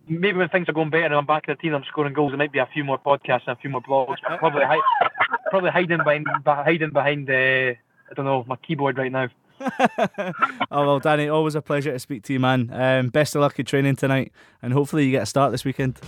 [0.07, 2.31] maybe when things are going better and I'm back in the team, I'm scoring goals.
[2.31, 4.17] There might be a few more podcasts and a few more blogs.
[4.27, 5.07] But probably hi-
[5.49, 9.29] probably hiding behind hiding behind uh, I don't know my keyboard right now.
[10.71, 12.69] oh well, Danny, always a pleasure to speak to you, man.
[12.71, 14.31] Um, best of luck at training tonight,
[14.61, 15.99] and hopefully you get a start this weekend.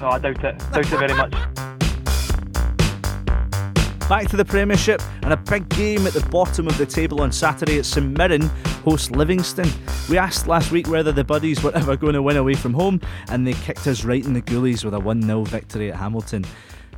[0.00, 0.58] No, I doubt it.
[0.58, 1.32] Doubt it very much.
[4.08, 7.32] Back to the Premiership and a big game at the bottom of the table on
[7.32, 8.42] Saturday at St Mirren
[8.84, 9.68] host Livingston.
[10.08, 13.00] We asked last week whether the Buddies were ever going to win away from home,
[13.30, 16.44] and they kicked us right in the goalies with a 1 0 victory at Hamilton.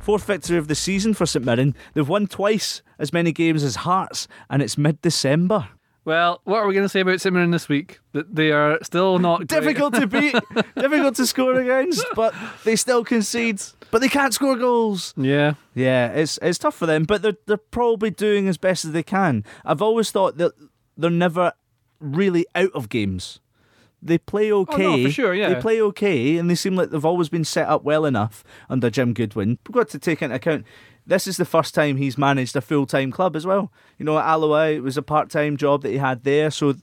[0.01, 1.73] Fourth victory of the season for St Mirren.
[1.95, 5.69] They've won twice as many games as Hearts, and it's mid December.
[6.09, 7.99] Well, what are we going to say about Mirren this week?
[8.13, 9.45] That they are still not.
[9.45, 10.33] Difficult to beat,
[10.75, 12.33] difficult to score against, but
[12.63, 13.61] they still concede.
[13.91, 15.13] But they can't score goals.
[15.15, 15.53] Yeah.
[15.75, 19.03] Yeah, it's it's tough for them, but they're they're probably doing as best as they
[19.03, 19.45] can.
[19.63, 20.53] I've always thought that
[20.97, 21.53] they're never
[21.99, 23.39] really out of games.
[24.01, 24.85] They play oh, okay.
[24.85, 25.53] Oh, for sure, yeah.
[25.53, 28.89] They play okay, and they seem like they've always been set up well enough under
[28.89, 29.59] Jim Goodwin.
[29.67, 30.65] We've got to take into account
[31.09, 33.71] this is the first time he's managed a full time club as well.
[33.97, 36.75] You know, at it was a part time job that he had there, so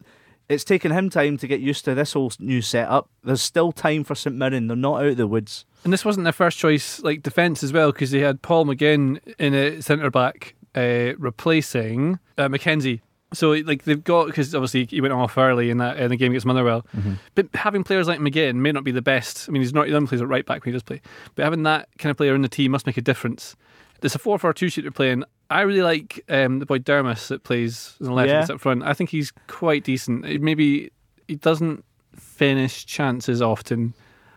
[0.49, 3.09] it's taken him time to get used to this whole new setup.
[3.25, 4.67] There's still time for St Mirren.
[4.67, 5.65] They're not out of the woods.
[5.85, 9.21] And this wasn't their first choice, like defence as well, because they had Paul McGinn
[9.39, 13.03] in a centre back uh, replacing uh, Mackenzie.
[13.33, 16.31] So like they've got because obviously he went off early in that in the game
[16.31, 16.87] against Motherwell.
[17.35, 19.49] But having players like McGinn may not be the best.
[19.49, 21.01] I mean, he's not he doesn't play at right back when he does play,
[21.35, 23.57] but having that kind of player in the team must make a difference.
[24.01, 25.25] There's a four four two sheet they're playing.
[25.49, 28.55] I really like um, the boy Durmus that plays on the left Yeah.
[28.55, 28.83] up front.
[28.83, 30.23] I think he's quite decent.
[30.43, 30.91] Maybe
[31.29, 31.85] he doesn't
[32.17, 33.95] finish chances often,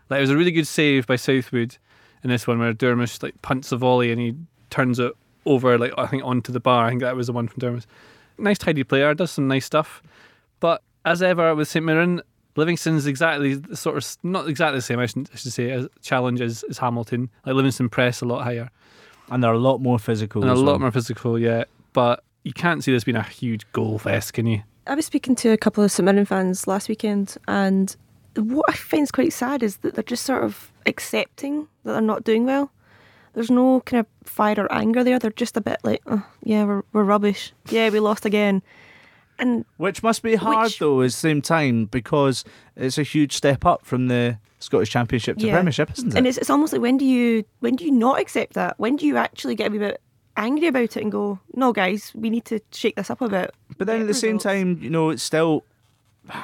[0.09, 1.77] Like it was a really good save by Southwood
[2.23, 4.35] in this one where Durmus like punts a volley and he
[4.69, 5.13] turns it
[5.45, 6.85] over like I think onto the bar.
[6.85, 7.85] I think that was the one from Durmus.
[8.37, 10.03] Nice tidy player, does some nice stuff.
[10.59, 12.21] But as ever with St Mirren,
[12.55, 14.99] Livingston's exactly the sort of not exactly the same.
[14.99, 17.29] I should, I should say as challenge as, as Hamilton.
[17.45, 18.69] Like Livingston press a lot higher
[19.31, 20.41] and they're a lot more physical.
[20.41, 21.37] and a as lot more physical.
[21.39, 24.63] Yeah, but you can't see this being a huge goal fest, can you?
[24.87, 27.95] I was speaking to a couple of St Mirren fans last weekend, and
[28.35, 32.01] what I find is quite sad is that they're just sort of accepting that they're
[32.01, 32.71] not doing well.
[33.33, 35.19] There's no kind of fire or anger there.
[35.19, 37.53] They're just a bit like, oh, yeah, we're, we're rubbish.
[37.69, 38.63] Yeah, we lost again.
[39.37, 42.43] And Which must be hard though, at the same time, because
[42.75, 45.53] it's a huge step up from the Scottish Championship to yeah.
[45.53, 46.17] Premiership, isn't it?
[46.17, 48.77] And it's, it's almost like when do you when do you not accept that?
[48.77, 50.01] When do you actually get a wee bit
[50.37, 53.53] angry about it and go, no, guys, we need to shake this up a bit.
[53.77, 55.63] But then at the same time, you know, it's still.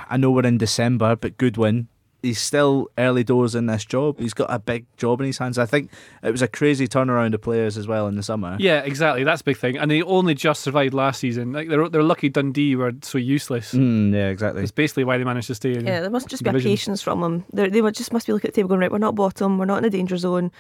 [0.09, 1.87] I know we're in December, but Goodwin.
[2.25, 4.19] He's still early doors in this job.
[4.19, 5.57] He's got a big job in his hands.
[5.57, 5.91] I think
[6.23, 8.57] it was a crazy turnaround of players as well in the summer.
[8.59, 9.23] Yeah, exactly.
[9.23, 9.77] That's a big thing.
[9.77, 11.53] And they only just survived last season.
[11.53, 13.73] Like they're they're lucky Dundee were so useless.
[13.73, 14.63] Mm, yeah, exactly.
[14.63, 15.73] It's basically why they managed to stay.
[15.75, 16.69] In Yeah, there must just be division.
[16.69, 17.45] a patience from them.
[17.53, 19.65] They're, they just must be looking at the table going, right, we're not bottom, we're
[19.65, 20.51] not in a danger zone.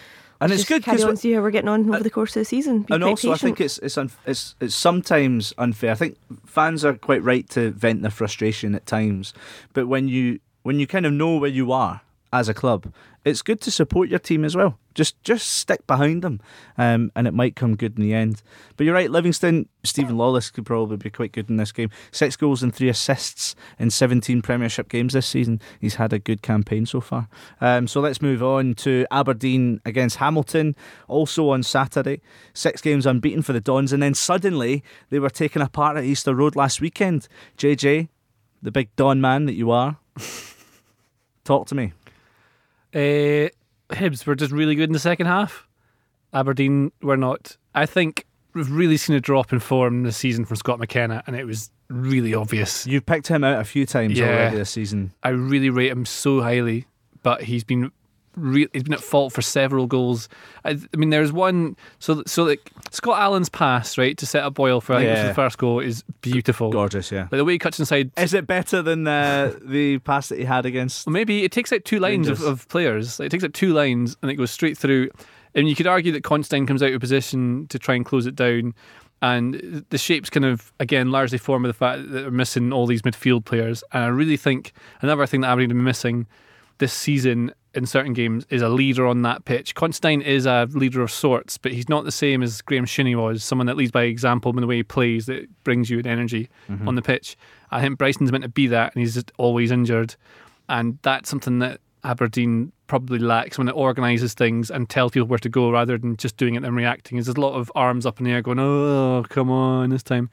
[0.41, 2.03] And Let's it's just good carry 'cause on we- see how we're getting on over
[2.03, 2.81] the course of the season.
[2.81, 5.91] Be and quite also, I think it's it's, un, it's it's sometimes unfair.
[5.91, 9.33] I think fans are quite right to vent their frustration at times,
[9.73, 12.01] but when you when you kind of know where you are
[12.33, 12.91] as a club,
[13.23, 14.79] it's good to support your team as well.
[14.95, 16.41] Just just stick behind them,
[16.75, 18.41] um, and it might come good in the end.
[18.75, 19.69] But you're right, Livingston.
[19.83, 21.91] Steven Lawless could probably be quite good in this game.
[22.11, 25.61] Six goals and three assists in 17 Premiership games this season.
[25.79, 27.27] He's had a good campaign so far.
[27.61, 30.75] Um, so let's move on to Aberdeen against Hamilton,
[31.07, 32.21] also on Saturday.
[32.55, 36.33] Six games unbeaten for the Dons, and then suddenly they were taken apart at Easter
[36.33, 37.27] Road last weekend.
[37.55, 38.07] JJ,
[38.63, 39.99] the big Don man that you are,
[41.45, 41.93] talk to me.
[42.93, 43.49] Uh,
[43.89, 45.67] Hibs were just really good in the second half.
[46.33, 47.55] Aberdeen were not.
[47.73, 51.35] I think we've really seen a drop in form this season from Scott McKenna, and
[51.35, 52.85] it was really obvious.
[52.87, 54.25] You've picked him out a few times Yeah.
[54.27, 55.13] already this season.
[55.23, 56.87] I really rate him so highly,
[57.23, 57.91] but he's been
[58.35, 60.29] re- he's been at fault for several goals.
[60.63, 61.75] I, I mean, there's one.
[61.99, 65.11] So so like Scott Allan's pass right to set up Boyle for I think it
[65.11, 65.27] was Yeah.
[65.29, 67.11] the first goal is beautiful, gorgeous.
[67.11, 68.11] Yeah, like the way he cuts inside.
[68.17, 71.05] Is it better than uh, the pass that he had against?
[71.07, 73.19] Well, maybe it takes out two lines of, of players.
[73.19, 75.09] It takes out two lines and it goes straight through.
[75.53, 78.35] And you could argue that Considine comes out of position to try and close it
[78.35, 78.73] down.
[79.21, 82.85] And the shape's kind of, again, largely formed by the fact that they're missing all
[82.85, 83.81] these midfield players.
[83.93, 86.27] And I really think another thing that Aberdeen have been missing
[86.77, 89.75] this season in certain games is a leader on that pitch.
[89.75, 93.43] Considine is a leader of sorts, but he's not the same as Graeme Shinnie was,
[93.43, 96.49] someone that leads by example in the way he plays that brings you an energy
[96.69, 96.87] Mhm.
[96.87, 97.35] on the pitch.
[97.71, 100.15] I think Bryson's meant to be that, and he's just always injured.
[100.69, 105.39] And that's something that Aberdeen probably lacks when it organises things and tell people where
[105.39, 107.17] to go rather than just doing it and reacting.
[107.17, 110.03] Is there's a lot of arms up in the air going, oh, come on, this
[110.03, 110.29] time.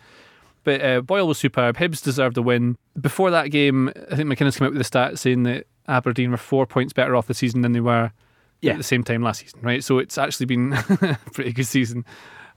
[0.64, 1.76] But uh, Boyle was superb.
[1.78, 2.76] Hibs deserved a win.
[3.00, 6.36] Before that game, I think McKinnon came out with the stat saying that Aberdeen were
[6.36, 8.12] four points better off the season than they were
[8.60, 8.72] Yeah.
[8.72, 9.82] at the same time last season, right?
[9.82, 10.72] So it's actually been
[11.02, 12.04] a pretty good season.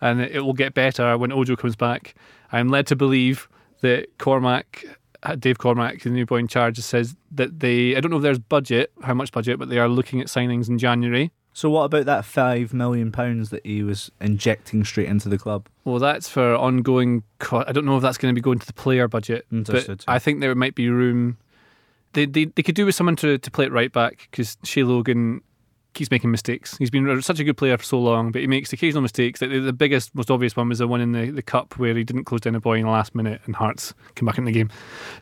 [0.01, 2.15] And it will get better when Ojo comes back.
[2.51, 3.47] I'm led to believe
[3.81, 4.83] that Cormack,
[5.23, 8.23] uh, Dave Cormack, the new boy in charge, says that they, I don't know if
[8.23, 11.31] there's budget, how much budget, but they are looking at signings in January.
[11.53, 15.67] So what about that five million pounds that he was injecting straight into the club?
[15.85, 17.23] Well, that's for ongoing.
[17.39, 20.03] Co- I don't know if that's going to be going to the player budget, Understood.
[20.05, 21.37] but I think there might be room.
[22.15, 24.83] They they, they could do with someone to, to play it right back because Shay
[24.83, 25.41] Logan
[25.95, 26.77] keeps making mistakes.
[26.77, 29.39] He's been such a good player for so long, but he makes occasional mistakes.
[29.39, 32.03] The, the biggest, most obvious one was the one in the, the cup where he
[32.03, 34.51] didn't close down a boy in the last minute and Hearts came back in the
[34.51, 34.69] game.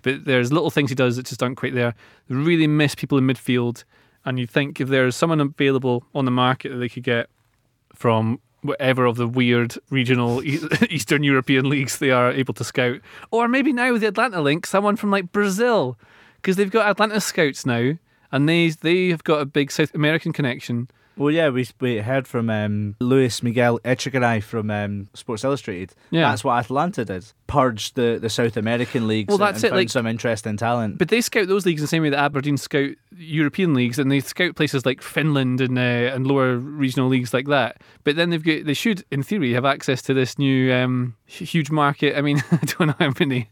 [0.01, 1.93] But there's little things he does that just aren't quite there.
[2.27, 3.83] They really miss people in midfield,
[4.25, 7.29] and you think if there's someone available on the market that they could get
[7.93, 10.41] from whatever of the weird regional
[10.89, 14.95] Eastern European leagues they are able to scout, or maybe now the Atlanta link, someone
[14.95, 15.97] from like Brazil,
[16.43, 17.93] because they've got Atlanta scouts now,
[18.31, 20.89] and they they have got a big South American connection.
[21.15, 25.93] Well, yeah, we we heard from um, Luis Miguel Echegaray from um, Sports Illustrated.
[26.09, 26.29] Yeah.
[26.29, 27.25] that's what Atlanta did.
[27.45, 29.29] Purged the, the South American leagues.
[29.29, 30.97] Well, that's and it, Found like- some interesting talent.
[30.97, 34.11] But they scout those leagues in the same way that Aberdeen scout European leagues, and
[34.11, 35.81] they scout places like Finland and uh,
[36.15, 37.81] and lower regional leagues like that.
[38.03, 41.71] But then they've got they should, in theory, have access to this new um, huge
[41.71, 42.17] market.
[42.17, 43.49] I mean, I don't know how many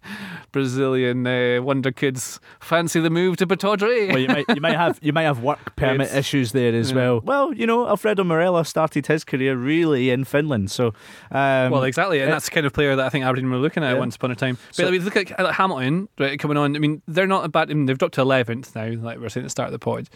[0.52, 4.10] Brazilian uh, wonder kids fancy the move to Pittodrie.
[4.10, 6.92] well, you might you might have you might have work permit It's- issues there as
[6.92, 6.96] yeah.
[6.98, 7.22] well.
[7.22, 10.88] Well, you know, Alfredo Morelos started his career really in Finland, so
[11.32, 13.58] um, well, exactly, and it- that's the kind of player that I think Aberdeen were
[13.58, 14.00] looking at Yeah.
[14.00, 14.58] once upon a time.
[14.70, 16.76] But So- mean, look at Hamilton right, coming on.
[16.76, 17.72] I mean, they're not a bad.
[17.72, 19.74] I mean, they've dropped to eleventh now, like we were saying at the start of
[19.74, 20.10] the pod.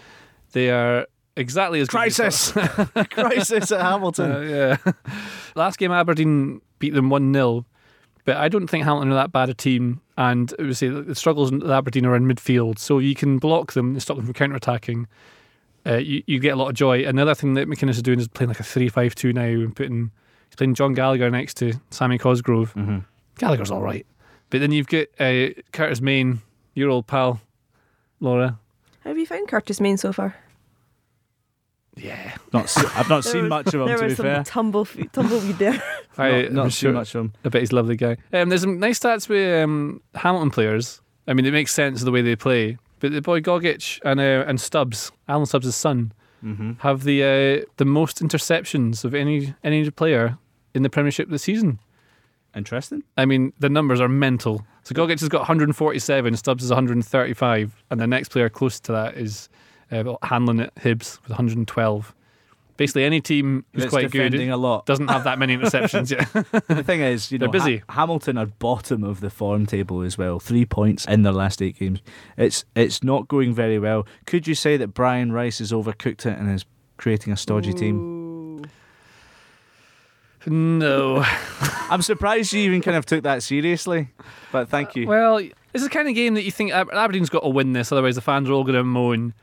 [0.52, 1.06] They are
[1.38, 2.52] exactly as Crisis.
[3.12, 4.32] Crisis at Hamilton.
[4.32, 4.92] Uh, yeah.
[5.56, 7.66] Last game, Aberdeen beat them 1 0,
[8.26, 10.02] but I don't think Hamilton are that bad a team.
[10.18, 13.74] And it was say the struggles in Aberdeen are in midfield, so you can block
[13.74, 15.08] them and stop them from counter attacking.
[15.86, 17.06] Uh, you, you get a lot of joy.
[17.06, 19.76] Another thing that McInnes is doing is playing like a 3 5 2 now and
[19.76, 20.12] putting
[20.50, 22.74] he's playing Jon Gallagher next to Sammy Cosgrove.
[22.74, 23.00] Mm-hmm.
[23.38, 24.06] Gallagher's all right.
[24.50, 26.42] But then you've got uh, Curtis Main,
[26.74, 27.42] your old pal,
[28.20, 28.58] Laura.
[29.04, 30.36] How have you found Curtis Main so far?
[31.98, 32.36] Yeah.
[32.54, 34.44] Not se- I've not There seen was- much of him, There to be some fair.
[34.44, 35.84] tumble, tumbleweed there.
[36.18, 37.34] I, Not- not I'm too sure, much of him.
[37.46, 38.18] I bet he's a lovely guy.
[38.34, 41.02] Um, there's some nice stats with um, Hamilton players.
[41.28, 42.78] I mean, it makes sense the way they play.
[43.00, 46.12] But the boy Gogic and uh, and Stubbs, Alan Stubbs' son,
[46.44, 46.74] Mm-hmm.
[46.80, 50.38] have the uh, the most interceptions of any any player
[50.76, 51.80] in the Premiership this season.
[52.56, 53.04] Interesting.
[53.18, 54.66] I mean, the numbers are mental.
[54.84, 59.16] So Gogic has got 147, Stubbs is 135, and the next player close to that
[59.18, 59.50] is
[59.92, 62.14] uh, Hanlon at Hibs with 112.
[62.78, 64.86] Basically, any team who's That's quite good a lot.
[64.86, 66.28] doesn't have that many interceptions yet.
[66.68, 67.78] the thing is, you know, They're busy.
[67.88, 70.42] Ha- Hamilton are bottom of the form table as well.
[70.42, 72.02] Three points in their last eight games.
[72.38, 74.06] It's it's not going very well.
[74.26, 76.66] Could you say that Brian Rice has overcooked it and is
[76.98, 78.66] creating a stodgy team?
[80.48, 81.24] no.
[81.90, 84.10] I'm surprised you even kind of took that seriously.
[84.52, 85.08] But thank you.
[85.08, 85.38] Well,
[85.74, 88.22] it's the kind of game that you think Aberdeen's got to win this, otherwise the
[88.22, 89.34] fans are all going to moan.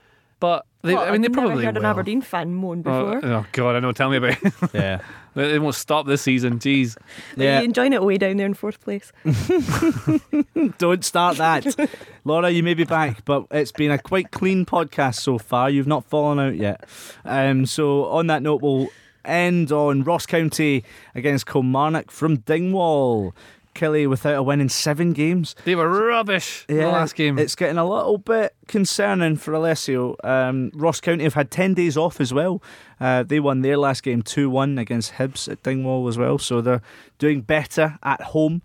[0.43, 1.83] But they, What, I mean, they I've probably never heard will.
[1.85, 3.31] an Aberdeen fan moan Oh, before.
[3.31, 3.93] oh God, I know.
[3.93, 4.53] Tell me about it.
[4.75, 5.01] yeah.
[5.37, 6.59] they they won't stop this season.
[6.59, 6.97] Jeez.
[7.39, 9.13] Are you enjoying it way down there in fourth place?
[10.79, 11.89] Don't start that.
[12.25, 15.71] Laura, you may be back, but it's been a quite clean podcast so far.
[15.71, 16.85] You've not fallen out yet.
[17.25, 18.89] Um, so, on that note, we'll
[19.25, 20.83] end on Ross County
[21.15, 23.35] against Kilmarnock from Dingwall.
[23.75, 25.55] Killie without a win in seven games.
[25.65, 27.39] They were rubbish in the last game.
[27.39, 30.17] It's getting a little bit concerning for Alessio.
[30.25, 32.63] Um, Ross County have had 10 days off as well.
[33.01, 36.39] Uh, they won their last game 2 1 against Hibs at Dingwall as well.
[36.39, 36.83] So they're
[37.19, 38.63] doing better at home.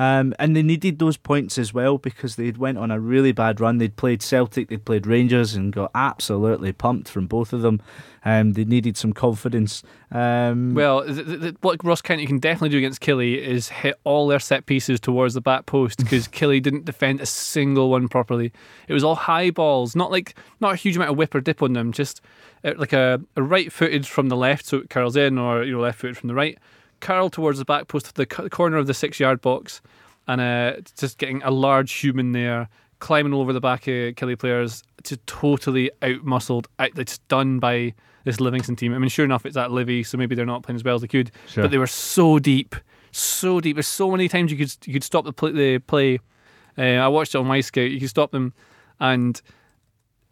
[0.00, 3.60] Um, and they needed those points as well because they'd went on a really bad
[3.60, 3.76] run.
[3.76, 7.82] They'd played Celtic, they'd played Rangers, and got absolutely pumped from both of them.
[8.24, 9.82] Um, they needed some confidence.
[10.10, 14.26] Um, Well, th- th- what Ross County can definitely do against Killie is hit all
[14.26, 18.52] their set pieces towards the back post because Killie didn't defend a single one properly.
[18.88, 21.62] It was all high balls, not like not a huge amount of whip or dip
[21.62, 22.22] on them, just
[22.64, 25.72] uh, like a, a right footed from the left, so it curls in, or you
[25.72, 26.56] know left footed from the right,
[27.00, 29.80] curl towards the back post of the c- corner of the six yard box,
[30.28, 32.68] and uh, just getting a large human there
[33.00, 37.94] climbing over the back of Killie players, just totally out muscled, out, it's done by
[38.24, 38.94] this Livingston team.
[38.94, 41.00] I mean, sure enough, it's at Livy, so maybe they're not playing as well as
[41.00, 41.30] they could.
[41.48, 41.64] Sure.
[41.64, 42.76] But they were so deep,
[43.10, 43.76] so deep.
[43.76, 45.52] There's so many times you could you could stop the play.
[45.52, 46.20] The play.
[46.78, 47.90] Uh, I watched it on Wyscout.
[47.90, 48.52] You could stop them,
[49.00, 49.40] and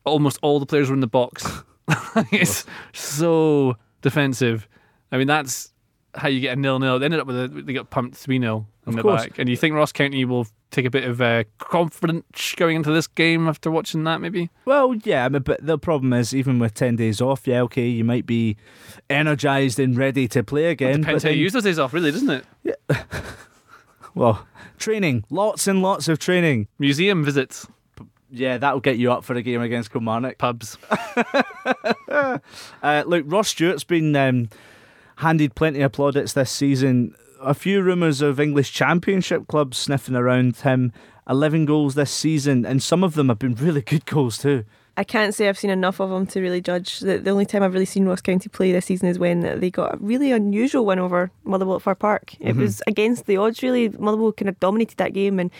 [0.05, 1.47] almost all the players were in the box.
[2.33, 4.69] it's so defensive.
[5.11, 5.73] I mean, that's
[6.19, 6.99] how you get a nil nil.
[6.99, 9.23] They ended up with a they got pumped three 0 in the course.
[9.23, 9.39] back.
[9.39, 13.07] And you think Ross County will take a bit of uh, confidence going into this
[13.07, 14.51] game after watching that, maybe?
[14.64, 17.87] Well, yeah, I mean, but the problem is, even with 10 days off, yeah, okay,
[17.87, 18.57] you might be
[19.09, 21.01] energised and ready to play again.
[21.01, 22.45] Depends but how you use those days off, really, doesn't it?
[22.62, 22.75] Yeah.
[24.14, 24.47] well,
[24.79, 26.69] training, lots and lots of training.
[26.79, 27.66] Museum visits.
[28.31, 30.37] Yeah, that'll get you up for a game against Kilmarnock.
[30.37, 30.77] Pubs.
[32.09, 32.39] uh,
[33.07, 34.51] look, Ross Stewart's been um,
[35.19, 37.14] handed plenty of plaudits this season.
[37.41, 40.93] A few rumours of English Championship clubs sniffing around him.
[41.29, 44.64] 11 goals this season, and some of them have been really good goals too.
[44.97, 46.99] I can't say I've seen enough of them to really judge.
[47.01, 49.71] The, the only time I've really seen Ross County play this season is when they
[49.71, 52.35] got a really unusual win over Motherwell at Fir Park.
[52.41, 52.61] It Mhm.
[52.61, 53.91] was against the odds, really.
[53.91, 55.53] Motherwell kind of dominated that game and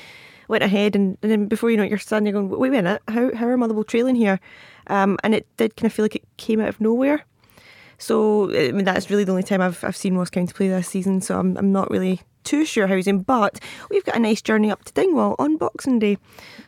[0.49, 0.97] went ahead.
[0.97, 3.47] And, and then before you know it, you're standing going, wait a minute, how, how
[3.47, 4.41] are Motherwell trailing here?
[4.89, 7.25] Um, and it did kind of feel like it came out of nowhere.
[7.99, 10.89] So I mean, that's really the only time I've, I've seen Ross County play this
[10.89, 11.21] season.
[11.21, 13.21] So I'm, I'm not really too sure how he's in.
[13.21, 16.17] But we've got a nice journey up to Dingwall on Boxing Day.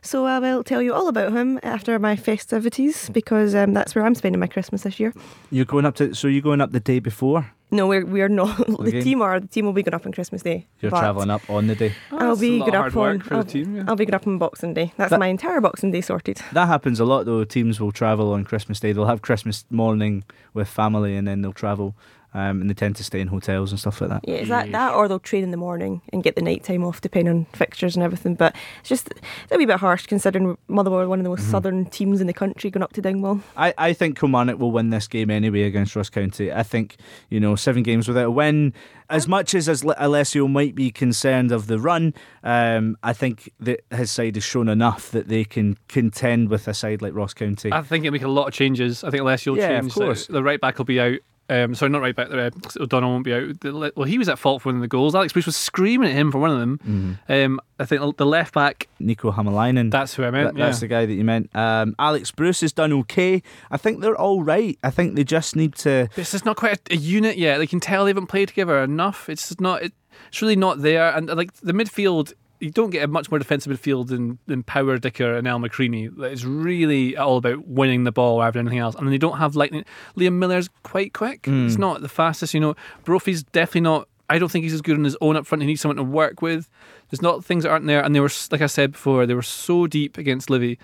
[0.03, 4.05] So I will tell you all about him after my festivities because um, that's where
[4.05, 5.13] I'm spending my Christmas this year.
[5.51, 7.53] You're going up to, so you're going up the day before.
[7.73, 8.57] No, we're, we're not.
[8.67, 9.01] the Okay.
[9.01, 9.39] team are.
[9.39, 10.67] The team will be going up on Christmas Day.
[10.81, 11.93] You're travelling up on the day.
[12.11, 13.21] I'll that's a be lot good of up hard work on.
[13.21, 13.85] for the I'll, team, yeah.
[13.87, 14.93] I'll be good up on Boxing Day.
[14.97, 16.41] That's That- my entire Boxing Day sorted.
[16.53, 17.45] That happens a lot though.
[17.45, 18.93] Teams will travel on Christmas Day.
[18.93, 21.95] They'll have Christmas morning with family, and then they'll travel,
[22.35, 24.21] um, and they tend to stay in hotels and stuff like that.
[24.27, 26.85] Yeah, is that that or they'll train in the morning and get the night time
[26.85, 28.35] off depending on fixtures and everything.
[28.35, 29.11] But it's just
[29.51, 31.51] a wee bit harsh considering Motherwell are one of the most Mhm.
[31.51, 33.41] southern teams in the country going up to Dingwall.
[33.57, 36.53] I, I think Kilmarnock will win this game anyway against Ross County.
[36.53, 36.97] I think,
[37.31, 38.73] you know, seven games without a win.
[39.09, 42.15] As much as, as Alessio might be concerned of the run,
[42.45, 46.75] um, I think that his side has shown enough that they can contend with a
[46.75, 47.73] side like Ross County.
[47.73, 49.03] I think it'll make a lot of changes.
[49.03, 49.87] I think Alessio will Yeah, change.
[49.91, 50.27] of course.
[50.29, 51.19] The, the right back will be out.
[51.51, 52.29] Um, sorry, not right back.
[52.31, 52.47] there.
[52.47, 53.61] Uh, O'Donnell won't be out.
[53.61, 55.15] The Well, he was at fault for one of the goals.
[55.15, 57.19] Alex Bruce was screaming at him for one of them.
[57.29, 58.89] Um, I think the left back.
[58.99, 59.91] Nico Hamalainen.
[59.91, 60.55] That's who I meant.
[60.55, 61.51] That- that's the guy that you meant.
[61.57, 63.43] Um, Alex Bruce has done okay.
[63.71, 64.79] I think they're all right.
[64.85, 66.09] I think they just need to.
[66.17, 67.59] It's just not quite a, a unit yet.
[67.59, 69.29] They can tell they haven't played together enough.
[69.29, 69.83] It's not.
[69.83, 69.93] It,
[70.29, 71.11] it's really not there.
[71.17, 74.63] And uh, like the midfield, you don't get a much more defensive midfield than, than
[74.63, 76.13] Power Dicker and El Makrini.
[76.23, 78.95] It's really all about winning the ball rather than anything else.
[78.95, 79.85] And then they don't have lightning.
[80.17, 81.43] Liam Millar's quite quick.
[81.43, 81.65] Mm.
[81.65, 82.53] He's not the fastest.
[82.53, 84.09] You know, Brophy's definitely not.
[84.29, 85.63] I don't think he's as good on his own up front.
[85.63, 86.69] He needs someone to work with.
[87.11, 88.05] There's not things that aren't there.
[88.05, 90.79] And they were, like I said before, they were so deep against Livy.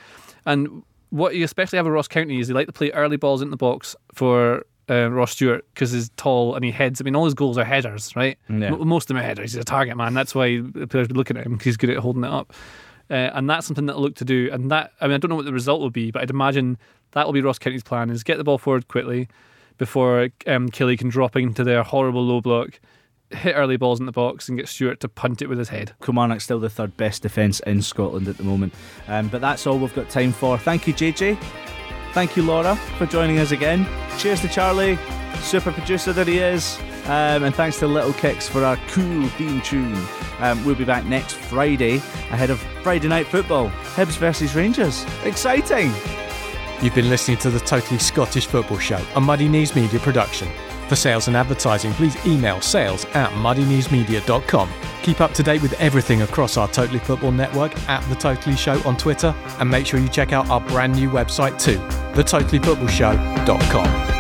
[0.45, 3.43] And what you especially have with Ross County is they like to play early balls
[3.43, 7.01] in the box for uh, Ross Stewart because he's tall and he heads.
[7.01, 8.39] I mean, all his goals are headers, right?
[8.49, 8.67] Yeah.
[8.73, 9.53] M- most of them are headers.
[9.53, 10.15] He's a target man.
[10.15, 12.53] That's why the players be looking at him because he's good at holding it up.
[13.09, 14.49] Uh, and that's something that will look to do.
[14.53, 16.77] And that, I mean, I don't know what the result will be, but I'd imagine
[17.13, 19.29] that will be Ross County's plan: is get the ball forward quickly
[19.79, 22.81] before um, Killie can drop into their horrible low block,
[23.31, 25.93] hit early balls in the box, and get Stewart to punt it with his head.
[26.03, 28.75] Kilmarnock's still the third best defence in Scotland at the moment.
[29.07, 30.59] Um, but that's all we've got time for.
[30.59, 31.66] Thank you, JJ.
[32.17, 33.87] Thank you, Laura, for joining us again.
[34.17, 34.99] Cheers to Charlie,
[35.41, 36.79] super producer that he is.
[37.05, 39.95] Um, and thanks to Little Kicks for our cool theme tune.
[40.39, 41.97] Um, we'll be back next Friday
[42.31, 43.69] ahead of Friday Night Football.
[43.97, 45.05] Hibs versus Rangers.
[45.25, 45.93] Exciting!
[46.81, 50.49] You've been listening to the Totally Scottish Football Show, a Muddy Knees Media production.
[50.89, 54.71] For sales and advertising, please email sales at muddykneesmedia.com.
[55.03, 58.81] Keep up to date with everything across our Totally Football network at The Totally Show
[58.85, 61.79] on Twitter, and make sure you check out our brand new website too,
[62.15, 64.16] thetotallyfootballshow.com.